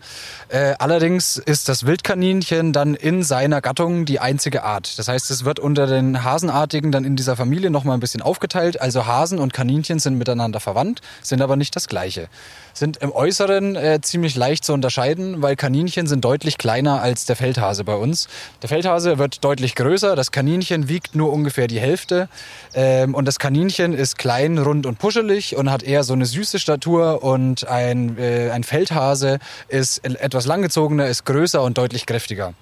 Äh, 0.48 0.74
allerdings 0.78 1.36
ist 1.36 1.68
das 1.68 1.86
Wildkaninchen 1.86 2.72
dann 2.72 2.94
in 2.94 3.22
seiner 3.22 3.60
Gattung 3.60 4.04
die 4.04 4.20
einzige 4.20 4.62
Art. 4.62 4.98
Das 4.98 5.08
heißt, 5.08 5.30
es 5.30 5.44
wird 5.44 5.58
unter 5.58 5.86
den 5.86 6.24
Hasenartigen 6.24 6.92
dann 6.92 7.04
in 7.04 7.16
dieser 7.16 7.36
Familie 7.36 7.70
nochmal 7.70 7.96
ein 7.96 8.00
bisschen 8.00 8.22
aufgeteilt. 8.22 8.80
Also 8.80 9.06
Hasen 9.06 9.38
und 9.38 9.52
Kaninchen 9.52 9.98
sind 9.98 10.16
miteinander 10.16 10.60
verwandt, 10.60 11.00
sind 11.22 11.42
aber 11.42 11.56
nicht 11.56 11.74
das 11.76 11.88
gleiche. 11.88 12.28
Sind 12.72 12.98
im 12.98 13.10
Äußeren 13.10 13.74
äh, 13.74 14.00
ziemlich 14.00 14.36
leicht 14.36 14.64
zu 14.64 14.72
unterscheiden, 14.72 15.42
weil 15.42 15.56
Kaninchen 15.56 16.06
sind 16.06 16.24
deutlich 16.24 16.58
kleiner 16.58 17.02
als 17.02 17.26
der 17.26 17.34
Feldhase 17.34 17.82
bei 17.84 17.94
uns. 17.94 18.28
Der 18.62 18.68
Feldhase 18.68 19.18
wird 19.18 19.44
deutlich 19.44 19.74
größer, 19.74 20.14
das 20.14 20.30
Kaninchen 20.30 20.88
wiegt 20.88 21.14
nur 21.14 21.32
ungefähr 21.32 21.66
die 21.66 21.80
Hälfte. 21.80 22.28
Ähm, 22.74 23.14
und 23.14 23.26
das 23.26 23.38
Kaninchen 23.38 23.94
ist 23.94 24.16
klein, 24.18 24.58
rund 24.58 24.86
und 24.86 24.98
puschelig 25.18 25.56
und 25.56 25.70
hat 25.70 25.82
eher 25.82 26.04
so 26.04 26.12
eine 26.12 26.26
süße 26.26 26.58
Statur. 26.58 27.22
Und 27.22 27.66
ein, 27.66 28.18
äh, 28.18 28.50
ein 28.50 28.64
Feldhase 28.64 29.38
ist 29.68 30.04
etwas 30.04 30.46
langgezogener, 30.46 31.06
ist 31.06 31.24
größer 31.24 31.62
und 31.62 31.78
deutlich 31.78 32.06
kräftiger. 32.06 32.54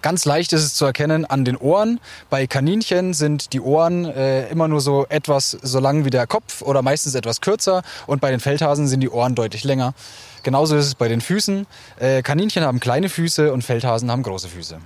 Ganz 0.00 0.24
leicht 0.24 0.52
ist 0.52 0.62
es 0.62 0.74
zu 0.74 0.84
erkennen 0.84 1.24
an 1.24 1.44
den 1.44 1.56
Ohren. 1.56 1.98
Bei 2.30 2.46
Kaninchen 2.46 3.14
sind 3.14 3.52
die 3.52 3.60
Ohren 3.60 4.04
äh, 4.04 4.48
immer 4.48 4.68
nur 4.68 4.80
so 4.80 5.06
etwas 5.08 5.50
so 5.50 5.80
lang 5.80 6.04
wie 6.04 6.10
der 6.10 6.28
Kopf 6.28 6.62
oder 6.62 6.82
meistens 6.82 7.16
etwas 7.16 7.40
kürzer 7.40 7.82
und 8.06 8.20
bei 8.20 8.30
den 8.30 8.38
Feldhasen 8.38 8.86
sind 8.86 9.00
die 9.00 9.10
Ohren 9.10 9.34
deutlich 9.34 9.64
länger. 9.64 9.94
Genauso 10.44 10.76
ist 10.76 10.86
es 10.86 10.94
bei 10.94 11.08
den 11.08 11.20
Füßen. 11.20 11.66
Äh, 11.98 12.22
Kaninchen 12.22 12.62
haben 12.62 12.78
kleine 12.78 13.08
Füße 13.08 13.52
und 13.52 13.64
Feldhasen 13.64 14.08
haben 14.08 14.22
große 14.22 14.46
Füße. 14.46 14.78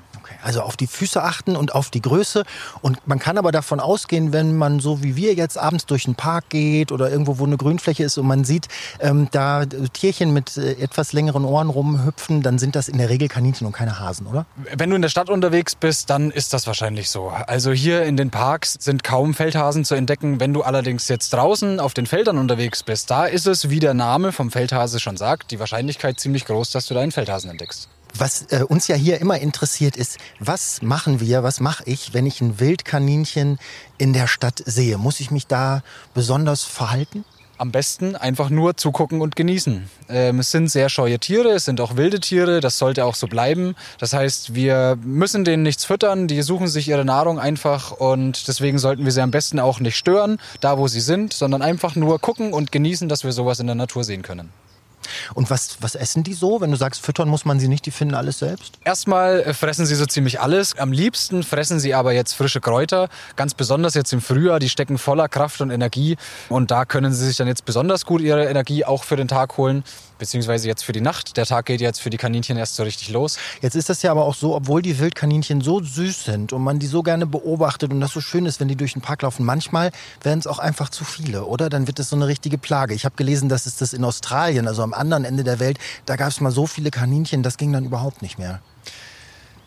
Also 0.43 0.63
auf 0.63 0.77
die 0.77 0.87
Füße 0.87 1.23
achten 1.23 1.57
und 1.57 1.75
auf 1.75 1.91
die 1.91 2.03
Größe. 2.03 2.45
Und 2.81 3.07
man 3.07 3.19
kann 3.19 3.39
aber 3.39 3.53
davon 3.53 3.81
ausgehen, 3.81 4.33
wenn 4.33 4.57
man 4.57 4.81
so 4.81 5.03
wie 5.03 5.17
wir 5.17 5.35
jetzt 5.35 5.59
abends 5.59 5.87
durch 5.87 6.05
den 6.05 6.15
Park 6.15 6.49
geht 6.51 6.93
oder 6.93 7.11
irgendwo, 7.11 7.39
wo 7.39 7.45
eine 7.45 7.57
Grünfläche 7.57 8.05
ist 8.05 8.19
und 8.19 8.27
man 8.27 8.45
sieht 8.45 8.69
ähm, 9.01 9.29
da 9.31 9.65
Tierchen 9.93 10.33
mit 10.33 10.57
äh, 10.57 10.73
etwas 10.73 11.13
längeren 11.13 11.45
Ohren 11.45 11.71
rumhüpfen, 11.71 12.43
dann 12.43 12.59
sind 12.59 12.77
das 12.77 12.89
in 12.89 12.99
der 12.99 13.09
Regel 13.09 13.29
Kaninchen 13.29 13.67
und 13.67 13.73
keine 13.73 13.99
Hasen, 13.99 14.27
oder? 14.27 14.47
Wenn 14.77 14.91
du 14.91 14.97
in 14.97 15.03
der 15.03 15.09
Stadt 15.09 15.31
unterwegs 15.31 15.75
bist, 15.75 16.11
dann 16.11 16.31
ist 16.31 16.53
das 16.53 16.67
wahrscheinlich 16.67 17.11
so. 17.11 17.29
Also 17.29 17.73
hier 17.73 18.03
in 18.05 18.17
den 18.17 18.31
Parks 18.31 18.77
sind 18.81 19.05
kaum 19.05 19.35
Feldhasen 19.35 19.85
zu 19.85 19.95
entdecken. 19.95 20.41
Wenn 20.41 20.53
du 20.53 20.63
allerdings 20.63 21.09
jetzt 21.09 21.33
draußen 21.33 21.81
auf 21.81 21.95
den 21.95 22.07
Feldern 22.07 22.39
unterwegs 22.39 22.83
bist, 22.83 23.11
da 23.11 23.27
ist 23.27 23.47
es, 23.47 23.71
wie 23.71 23.81
der 23.81 23.95
Name 23.95 24.33
vom 24.33 24.51
Feldhase 24.51 25.01
schon 25.01 25.17
sagt, 25.17 25.51
die 25.51 25.59
Wahrscheinlichkeit 25.59 26.21
ziemlich 26.21 26.45
groß, 26.45 26.71
dass 26.71 26.87
du 26.87 26.95
da 26.95 27.01
einen 27.01 27.13
Feldhasen 27.13 27.51
entdeckst. 27.51 27.89
Was 28.15 28.47
äh, 28.51 28.65
uns 28.69 28.89
ja 28.89 28.97
hier 28.97 29.21
immer 29.21 29.39
interessiert 29.39 29.97
ist, 29.97 30.19
was 30.39 30.83
machen 30.83 31.21
wir, 31.21 31.43
was 31.43 31.61
mache 31.61 31.85
ich, 31.87 32.13
wenn 32.13 32.27
ich 32.27 32.41
ein 32.41 32.61
Wildkaninchen 32.61 33.59
in 33.99 34.13
der 34.13 34.27
Stadt 34.27 34.63
sehe? 34.65 34.99
Muss 34.99 35.21
ich 35.21 35.31
mich 35.31 35.47
da 35.47 35.83
besonders 36.15 36.63
verhalten? 36.65 37.25
Am 37.59 37.71
besten 37.71 38.17
einfach 38.17 38.51
nur 38.51 38.77
zugucken 38.77 39.21
und 39.21 39.37
genießen. 39.37 39.89
Ähm, 40.09 40.41
es 40.41 40.51
sind 40.51 40.69
sehr 40.69 40.89
scheue 40.89 41.19
Tiere, 41.21 41.51
es 41.51 41.65
sind 41.65 41.81
auch 41.81 41.97
wilde 41.97 42.19
Tiere, 42.19 42.61
das 42.61 42.77
sollte 42.77 43.05
auch 43.05 43.15
so 43.15 43.29
bleiben. 43.29 43.77
Das 43.99 44.13
heißt, 44.13 44.55
wir 44.55 44.99
müssen 45.03 45.45
denen 45.45 45.63
nichts 45.63 45.85
füttern, 45.85 46.27
die 46.27 46.43
suchen 46.43 46.67
sich 46.67 46.89
ihre 46.89 47.05
Nahrung 47.05 47.39
einfach 47.39 47.93
und 47.93 48.49
deswegen 48.49 48.79
sollten 48.79 49.05
wir 49.05 49.13
sie 49.13 49.23
am 49.23 49.31
besten 49.31 49.61
auch 49.61 49.81
nicht 49.81 49.97
stören, 49.97 50.39
da 50.61 50.77
wo 50.77 50.89
sie 50.89 51.01
sind, 51.01 51.33
sondern 51.33 51.63
einfach 51.63 51.95
nur 51.95 52.19
gucken 52.19 52.53
und 52.53 52.73
genießen, 52.73 53.09
dass 53.09 53.23
wir 53.23 53.33
sowas 53.33 53.61
in 53.61 53.67
der 53.67 53.77
Natur 53.77 54.03
sehen 54.03 54.23
können. 54.23 54.51
Und 55.35 55.51
was, 55.51 55.77
was 55.81 55.95
essen 55.95 56.23
die 56.23 56.35
so? 56.35 56.61
Wenn 56.61 56.71
du 56.71 56.77
sagst, 56.77 57.05
füttern 57.05 57.29
muss 57.29 57.45
man 57.45 57.61
sie 57.61 57.69
nicht, 57.69 57.87
die 57.87 57.91
finden 57.91 58.15
alles 58.15 58.39
selbst? 58.39 58.79
Erstmal 58.85 59.41
äh, 59.41 59.55
fressen 59.55 59.87
sie 59.87 59.95
so 59.95 60.07
ziemlich 60.07 60.41
alles. 60.41 60.77
Am 60.79 60.93
liebsten 60.93 61.43
fressen 61.43 61.81
sie 61.81 61.95
aber 61.95 62.13
jetzt 62.13 62.35
frische 62.35 62.61
Kräuter. 62.61 63.09
Ganz 63.37 63.55
besonders 63.55 63.95
jetzt 63.95 64.13
im 64.13 64.21
Frühjahr. 64.21 64.59
Die 64.59 64.69
stecken 64.69 64.99
voller 64.99 65.29
Kraft 65.29 65.61
und 65.61 65.71
Energie. 65.71 66.17
Und 66.49 66.71
da 66.71 66.85
können 66.85 67.13
sie 67.13 67.27
sich 67.27 67.37
dann 67.37 67.49
jetzt 67.49 67.65
besonders 67.65 68.07
gut 68.07 68.21
ihre 68.21 68.47
Energie 68.47 68.85
auch 68.85 69.05
für 69.05 69.17
den 69.17 69.29
Tag 69.29 69.57
holen. 69.57 69.85
Beziehungsweise 70.19 70.69
jetzt 70.69 70.85
für 70.85 70.93
die 70.93 71.01
Nacht. 71.01 71.37
Der 71.37 71.47
Tag 71.47 71.67
geht 71.67 71.81
jetzt 71.81 72.01
für 72.01 72.11
die 72.11 72.17
Kaninchen 72.17 72.57
erst 72.57 72.77
so 72.77 72.83
richtig 72.83 73.11
los. 73.11 73.39
Jetzt 73.61 73.75
ist 73.75 73.89
das 73.89 74.03
ja 74.03 74.11
aber 74.11 74.25
auch 74.25 74.35
so, 74.35 74.55
obwohl 74.55 74.83
die 74.83 74.99
Wildkaninchen 74.99 75.61
so 75.61 75.83
süß 75.83 76.25
sind 76.25 76.53
und 76.53 76.63
man 76.63 76.79
die 76.79 76.87
so 76.87 77.03
gerne 77.03 77.27
beobachtet 77.27 77.93
und 77.93 78.01
das 78.01 78.13
so 78.13 78.21
schön 78.21 78.47
ist, 78.47 78.61
wenn 78.61 78.69
die 78.69 78.77
durch 78.77 78.93
den 78.93 79.03
Park 79.03 79.23
laufen, 79.23 79.45
manchmal 79.45 79.91
werden 80.23 80.39
es 80.39 80.47
auch 80.47 80.59
einfach 80.59 80.89
zu 80.91 81.05
viele, 81.05 81.45
oder? 81.45 81.69
Dann 81.69 81.87
wird 81.87 81.99
es 81.99 82.11
so 82.11 82.17
eine 82.17 82.27
richtige 82.27 82.59
Plage. 82.59 82.95
Ich 82.95 83.05
habe 83.05 83.17
gelesen, 83.17 83.49
dass 83.49 83.67
es 83.67 83.77
das 83.77 83.93
in 83.93 84.05
Australien, 84.05 84.69
also 84.69 84.83
am 84.83 84.95
anderen 84.95 85.25
Ende 85.25 85.45
der 85.45 85.61
Welt, 85.61 85.79
da 86.07 86.17
gab 86.17 86.29
es 86.29 86.41
mal 86.41 86.53
so 86.53 86.67
viele 86.67 86.91
Kaninchen, 86.91 87.43
das 87.43 87.57
ging 87.57 87.73
dann 87.73 87.85
überhaupt 87.85 88.23
nicht 88.23 88.39
mehr. 88.39 88.61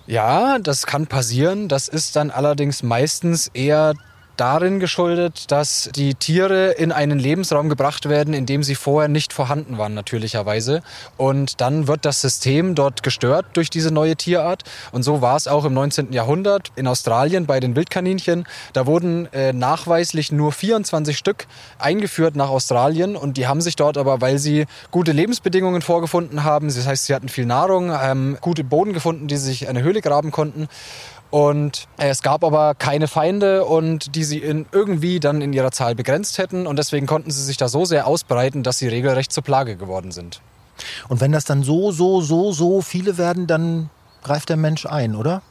Ja, 0.08 0.60
das 0.60 0.86
kann 0.86 1.08
passieren. 1.08 1.67
Das 1.67 1.88
ist 1.88 2.15
dann 2.15 2.29
allerdings 2.29 2.84
meistens 2.84 3.49
eher 3.53 3.93
darin 4.38 4.80
geschuldet, 4.80 5.52
dass 5.52 5.89
die 5.95 6.15
Tiere 6.15 6.71
in 6.71 6.91
einen 6.91 7.19
Lebensraum 7.19 7.69
gebracht 7.69 8.10
werden, 8.10 8.34
in 8.34 8.45
dem 8.45 8.63
sie 8.63 8.76
vorher 8.76 9.10
nicht 9.10 9.34
vorhanden 9.34 9.78
waren, 9.78 9.93
natürlicherweise. 9.93 10.82
Und 11.17 11.62
dann 11.62 11.88
wird 11.88 12.06
das 12.06 12.21
System 12.21 12.76
dort 12.76 13.04
gestört 13.04 13.45
durch 13.54 13.69
diese 13.69 13.91
neue 13.91 14.15
Tierart. 14.15 14.63
Und 14.91 15.04
so 15.04 15.21
war 15.21 15.36
es 15.36 15.48
auch 15.48 15.65
im 15.65 15.74
19. 15.74 16.13
Jahrhundert 16.13 16.71
in 16.76 16.88
Australien 16.88 17.45
bei 17.45 17.60
den 17.60 17.76
Wildkaninchen. 17.76 18.45
Da 18.74 18.86
wurden 18.86 19.32
äh, 19.34 19.54
nachweislich 19.54 20.32
nur 20.32 20.52
24 20.52 21.17
Stück 21.17 21.48
eingeführt 21.78 22.36
nach 22.36 22.50
Australien 22.50 23.15
und 23.15 23.38
die 23.38 23.48
haben 23.48 23.62
sich 23.62 23.76
dort 23.76 23.98
aber, 23.98 24.21
weil 24.21 24.38
sie 24.38 24.65
gute 24.91 25.12
Lebensbedingungen 25.12 25.82
vorgefunden 25.82 26.43
haben, 26.43 26.67
das 26.67 26.88
heißt, 26.88 27.06
sie 27.06 27.15
hatten 27.15 27.30
viel 27.30 27.45
Nahrung, 27.45 27.91
haben 27.91 28.38
gute 28.41 28.63
Boden 28.63 28.93
gefunden, 28.93 29.28
die 29.28 29.38
sich 29.38 29.67
eine 29.67 29.82
Höhle 29.84 30.02
graben 30.02 30.32
konnten. 30.32 30.67
Und 31.36 31.89
es 31.98 32.21
gab 32.21 32.45
aber 32.45 32.76
keine 32.76 33.10
Feinde 33.10 33.65
und 33.65 34.15
die 34.15 34.24
sie 34.24 34.38
in 34.38 34.67
irgendwie 34.71 35.19
dann 35.19 35.41
in 35.41 35.52
ihrer 35.52 35.71
Zahl 35.71 35.93
begrenzt 35.93 36.38
hätten. 36.38 36.65
Und 36.65 36.80
deswegen 36.80 37.08
konnten 37.08 37.30
sie 37.30 37.43
sich 37.43 37.58
da 37.58 37.67
so 37.67 37.84
sehr 37.84 38.08
ausbreiten, 38.08 38.63
dass 38.63 38.78
sie 38.78 38.88
regelrecht 38.88 39.34
zur 39.34 39.43
Plage 39.43 39.76
geworden 39.76 40.13
sind. 40.13 40.39
Und 41.10 41.19
wenn 41.19 41.34
das 41.34 41.43
dann 41.43 41.62
so, 41.62 41.91
so, 41.91 42.21
so, 42.21 42.54
so 42.54 42.82
viele 42.82 43.17
werden, 43.17 43.48
dann 43.48 43.89
greift 44.24 44.48
der 44.48 44.56
Mensch 44.56 44.86
ein, 44.86 45.13
oder? 45.13 45.41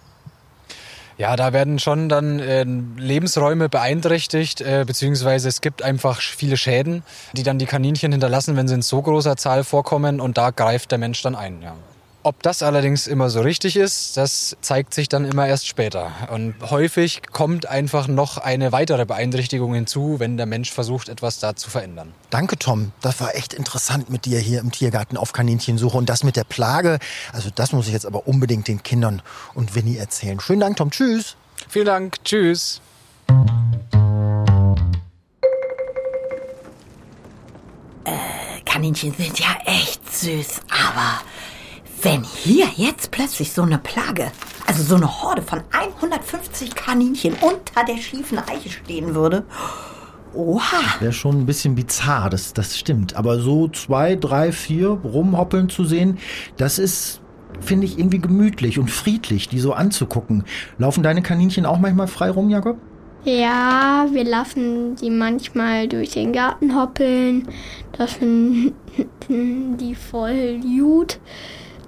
Ja, 1.19 1.37
da 1.37 1.53
werden 1.53 1.79
schon 1.79 2.09
dann 2.09 2.39
äh, 2.39 2.65
Lebensräume 2.65 3.69
beeinträchtigt, 3.69 4.63
äh, 4.63 4.85
beziehungsweise 4.87 5.51
es 5.51 5.61
gibt 5.61 5.83
einfach 5.83 6.23
viele 6.23 6.57
Schäden, 6.57 7.03
die 7.35 7.43
dann 7.43 7.59
die 7.59 7.67
Kaninchen 7.67 8.11
hinterlassen, 8.11 8.57
wenn 8.57 8.69
sie 8.69 8.77
in 8.77 8.81
so 8.81 9.03
großer 9.03 9.37
Zahl 9.37 9.65
vorkommen 9.65 10.19
und 10.19 10.39
da 10.39 10.49
greift 10.49 10.93
der 10.93 10.99
Mensch 10.99 11.21
dann 11.21 11.35
ein. 11.35 11.61
Ja. 11.61 11.75
Ob 12.27 12.43
das 12.43 12.63
allerdings 12.63 13.07
immer 13.07 13.29
so 13.29 13.43
richtig 13.43 13.77
ist, 13.77 14.17
das 14.17 14.57
zeigt 14.63 14.95
sich 14.95 15.11
dann 15.11 15.27
immer 15.27 15.47
erst 15.47 15.67
später. 15.69 16.11
Und 16.31 16.55
häufig 16.71 17.21
kommt 17.33 17.67
einfach 17.67 18.09
noch 18.09 18.39
eine 18.39 18.73
weitere 18.73 19.05
Beeinträchtigung 19.05 19.75
hinzu, 19.75 20.21
wenn 20.21 20.39
der 20.39 20.47
Mensch 20.47 20.73
versucht, 20.73 21.11
etwas 21.11 21.39
da 21.39 21.55
zu 21.55 21.69
verändern. 21.69 22.15
Danke, 22.31 22.59
Tom. 22.59 22.93
Das 23.03 23.21
war 23.21 23.35
echt 23.35 23.53
interessant 23.53 24.09
mit 24.09 24.25
dir 24.25 24.39
hier 24.39 24.61
im 24.61 24.73
Tiergarten 24.73 25.19
auf 25.19 25.35
Kaninchensuche. 25.35 25.99
Und 25.99 26.09
das 26.09 26.25
mit 26.25 26.37
der 26.37 26.45
Plage, 26.45 26.99
also 27.35 27.51
das 27.55 27.73
muss 27.73 27.89
ich 27.89 27.93
jetzt 27.93 28.07
aber 28.07 28.27
unbedingt 28.27 28.69
den 28.69 28.83
Kindern 28.83 29.21
und 29.53 29.75
Winnie 29.75 29.99
erzählen. 29.99 30.41
Schönen 30.41 30.61
Dank, 30.61 30.79
Tom. 30.79 30.91
Tschüss. 30.91 31.37
Vielen 31.69 31.87
Dank. 31.87 32.25
Tschüss. 32.25 32.81
Kaninchen 38.65 39.15
sind 39.15 39.39
ja 39.39 39.59
echt 39.67 40.11
süß, 40.11 40.63
aber 40.71 41.21
wenn 42.05 42.23
hier 42.23 42.67
jetzt 42.77 43.11
plötzlich 43.11 43.53
so 43.53 43.63
eine 43.63 43.79
Plage, 43.79 44.31
also 44.67 44.83
so 44.83 44.97
eine 44.97 45.23
Horde 45.23 45.41
von 45.41 45.63
150 45.73 46.75
Kaninchen 46.75 47.33
unter 47.41 47.85
der 47.89 47.97
schiefen 47.97 48.39
Eiche 48.39 48.69
stehen 48.69 49.15
würde, 49.15 49.45
oha. 50.35 51.01
Wäre 51.01 51.15
schon 51.15 51.41
ein 51.41 51.47
bisschen 51.47 51.75
bizarr, 51.75 52.29
das, 52.29 52.53
das 52.53 52.77
stimmt. 52.79 53.17
Aber 53.17 53.41
so 53.41 53.69
zwei, 53.69 54.17
drei, 54.17 54.53
vier 54.53 54.89
rumhoppeln 54.89 55.71
zu 55.71 55.85
sehen, 55.85 56.19
das 56.59 56.79
ist, 56.79 57.21
finde 57.61 57.87
ich, 57.87 57.99
irgendwie 57.99 58.21
gemütlich 58.21 58.79
und 58.79 58.91
friedlich, 58.91 59.49
die 59.49 59.59
so 59.61 59.73
anzugucken. 59.73 60.45
Laufen 60.77 61.03
deine 61.03 61.23
Kaninchen 61.23 61.65
auch 61.65 61.79
manchmal 61.79 62.09
frei 62.09 62.31
rum, 62.31 62.51
Jakob? 62.51 62.77
Ja, 63.25 64.07
wir 64.11 64.25
lassen 64.25 64.97
die 64.97 65.09
manchmal 65.09 65.89
durch 65.89 66.11
den 66.11 66.35
Garten 66.35 66.79
hoppeln. 66.79 67.49
Das 67.97 68.13
finden 68.13 68.75
die 69.79 69.95
voll 69.95 70.61
gut. 70.61 71.19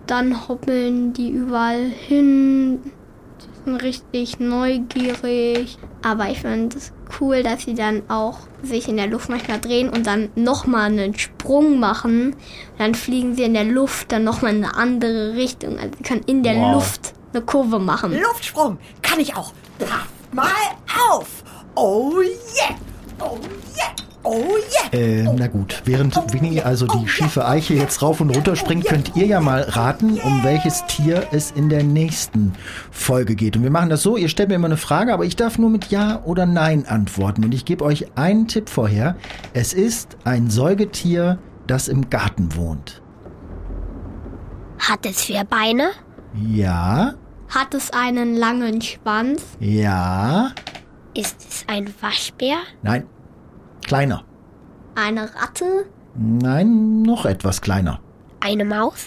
Dann 0.07 0.49
hoppeln 0.49 1.13
die 1.13 1.31
überall 1.31 1.85
hin. 1.85 2.81
Die 2.85 3.65
sind 3.65 3.83
richtig 3.83 4.39
neugierig. 4.39 5.79
Aber 6.03 6.29
ich 6.31 6.41
finde 6.41 6.77
es 6.77 6.93
cool, 7.21 7.43
dass 7.43 7.63
sie 7.63 7.75
dann 7.75 8.03
auch 8.09 8.39
sich 8.63 8.89
in 8.89 8.97
der 8.97 9.09
Luft 9.09 9.29
manchmal 9.29 9.61
drehen 9.61 9.89
und 9.89 10.07
dann 10.07 10.29
nochmal 10.37 10.87
einen 10.87 11.19
Sprung 11.19 11.81
machen. 11.81 12.37
dann 12.79 12.95
fliegen 12.95 13.35
sie 13.35 13.43
in 13.45 13.55
der 13.55 13.65
Luft 13.65 14.13
dann 14.13 14.25
nochmal 14.25 14.55
in 14.55 14.65
eine 14.65 14.77
andere 14.77 15.35
Richtung. 15.35 15.79
Also 15.79 15.91
sie 15.99 16.05
können 16.05 16.23
in 16.27 16.43
der 16.43 16.55
Wow. 16.57 16.75
Luft 16.75 17.15
eine 17.33 17.43
Kurve 17.45 17.79
machen. 17.79 18.13
Luftsprung 18.19 18.79
kann 19.03 19.19
ich 19.21 19.35
auch. 19.37 19.53
Pass 19.79 19.91
mal 20.33 20.49
auf. 21.11 21.43
Oh 21.75 22.21
yeah. 22.21 22.77
Oh 23.21 23.39
yeah. 23.77 23.95
Oh 24.29 24.43
yeah. 24.93 24.93
Äh, 25.01 25.23
na 25.37 25.47
gut, 25.47 25.83
während 25.85 26.17
Winnie 26.33 26.61
also 26.61 26.87
die 26.89 27.07
schiefe 27.07 27.47
Eiche 27.47 27.75
jetzt 27.75 28.03
rauf 28.03 28.21
und 28.21 28.31
runter 28.35 28.57
springt, 28.57 28.85
könnt 28.87 29.15
ihr 29.15 29.27
ja 29.27 29.41
mal 29.41 29.61
raten, 29.63 30.19
um 30.19 30.43
welches 30.43 30.85
Tier 30.87 31.29
es 31.31 31.53
in 31.53 31.69
der 31.69 31.85
nächsten 31.85 32.53
Folge 32.91 33.37
geht. 33.37 33.57
Und 33.57 33.63
wir 33.63 33.71
machen 33.71 33.89
das 33.89 34.03
so, 34.03 34.17
ihr 34.17 34.29
stellt 34.29 34.49
mir 34.49 34.57
immer 34.57 34.67
eine 34.67 34.77
Frage, 34.77 35.15
aber 35.15 35.25
ich 35.25 35.37
darf 35.37 35.59
nur 35.59 35.71
mit 35.71 35.93
Ja 35.93 36.23
oder 36.25 36.45
Nein 36.45 36.87
antworten. 36.89 37.45
Und 37.45 37.55
ich 37.55 37.65
gebe 37.65 37.85
euch 37.85 38.07
einen 38.17 38.49
Tipp 38.49 38.69
vorher. 38.69 39.15
Es 39.55 39.73
ist 39.73 40.17
ein 40.25 40.51
Säugetier, 40.51 41.39
das 41.69 41.87
im 41.87 42.11
Garten 42.11 42.57
wohnt. 42.57 43.03
Hat 44.79 45.07
es 45.07 45.23
vier 45.25 45.45
Beine? 45.45 45.91
Ja, 46.35 47.15
Hat 47.49 47.75
es 47.75 47.93
einen 47.93 48.35
langen 48.37 48.83
Schwanz? 48.83 49.41
ja, 49.61 50.51
Ist 51.15 51.37
es 51.49 51.65
ein 51.69 51.89
Waschbär? 52.01 52.57
nein, 52.83 53.05
kleiner. 53.87 54.25
Eine 54.95 55.23
Ratte? 55.35 55.87
Nein, 56.15 57.03
noch 57.03 57.25
etwas 57.27 57.61
kleiner. 57.61 58.01
Eine 58.41 58.65
Maus? 58.65 59.07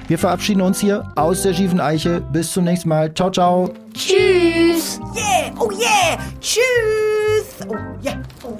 Wir 0.08 0.18
verabschieden 0.18 0.62
uns 0.62 0.80
hier 0.80 1.12
aus 1.16 1.44
der 1.44 1.54
schiefen 1.54 1.80
Eiche. 1.80 2.22
Bis 2.32 2.52
zum 2.52 2.64
nächsten 2.66 2.90
Mal. 2.90 3.14
Ciao, 3.14 3.30
ciao. 3.32 3.72
Tschüss! 3.94 5.00
Yeah. 5.16 5.54
Oh 5.60 5.70
yeah. 5.72 6.18
Tschüss. 6.40 6.64
Oh 7.68 7.76
yeah. 8.04 8.04
Oh 8.04 8.04
yeah. 8.04 8.18
Oh 8.44 8.58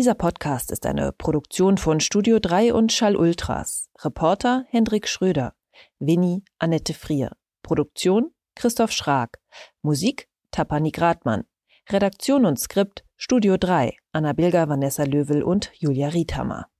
Dieser 0.00 0.14
Podcast 0.14 0.72
ist 0.72 0.86
eine 0.86 1.12
Produktion 1.12 1.76
von 1.76 2.00
Studio 2.00 2.38
3 2.38 2.72
und 2.72 2.90
Schall 2.90 3.16
Ultras. 3.16 3.90
Reporter 4.02 4.64
Hendrik 4.70 5.06
Schröder. 5.06 5.52
Winnie 5.98 6.42
Annette 6.58 6.94
Frier. 6.94 7.36
Produktion 7.62 8.30
Christoph 8.54 8.92
Schrag. 8.92 9.38
Musik 9.82 10.30
Tapani 10.52 10.90
Gradmann. 10.90 11.44
Redaktion 11.90 12.46
und 12.46 12.58
Skript 12.58 13.04
Studio 13.18 13.58
3 13.58 13.94
Anna 14.12 14.32
Bilger, 14.32 14.70
Vanessa 14.70 15.04
Löwel 15.04 15.42
und 15.42 15.70
Julia 15.74 16.08
Riethammer. 16.08 16.70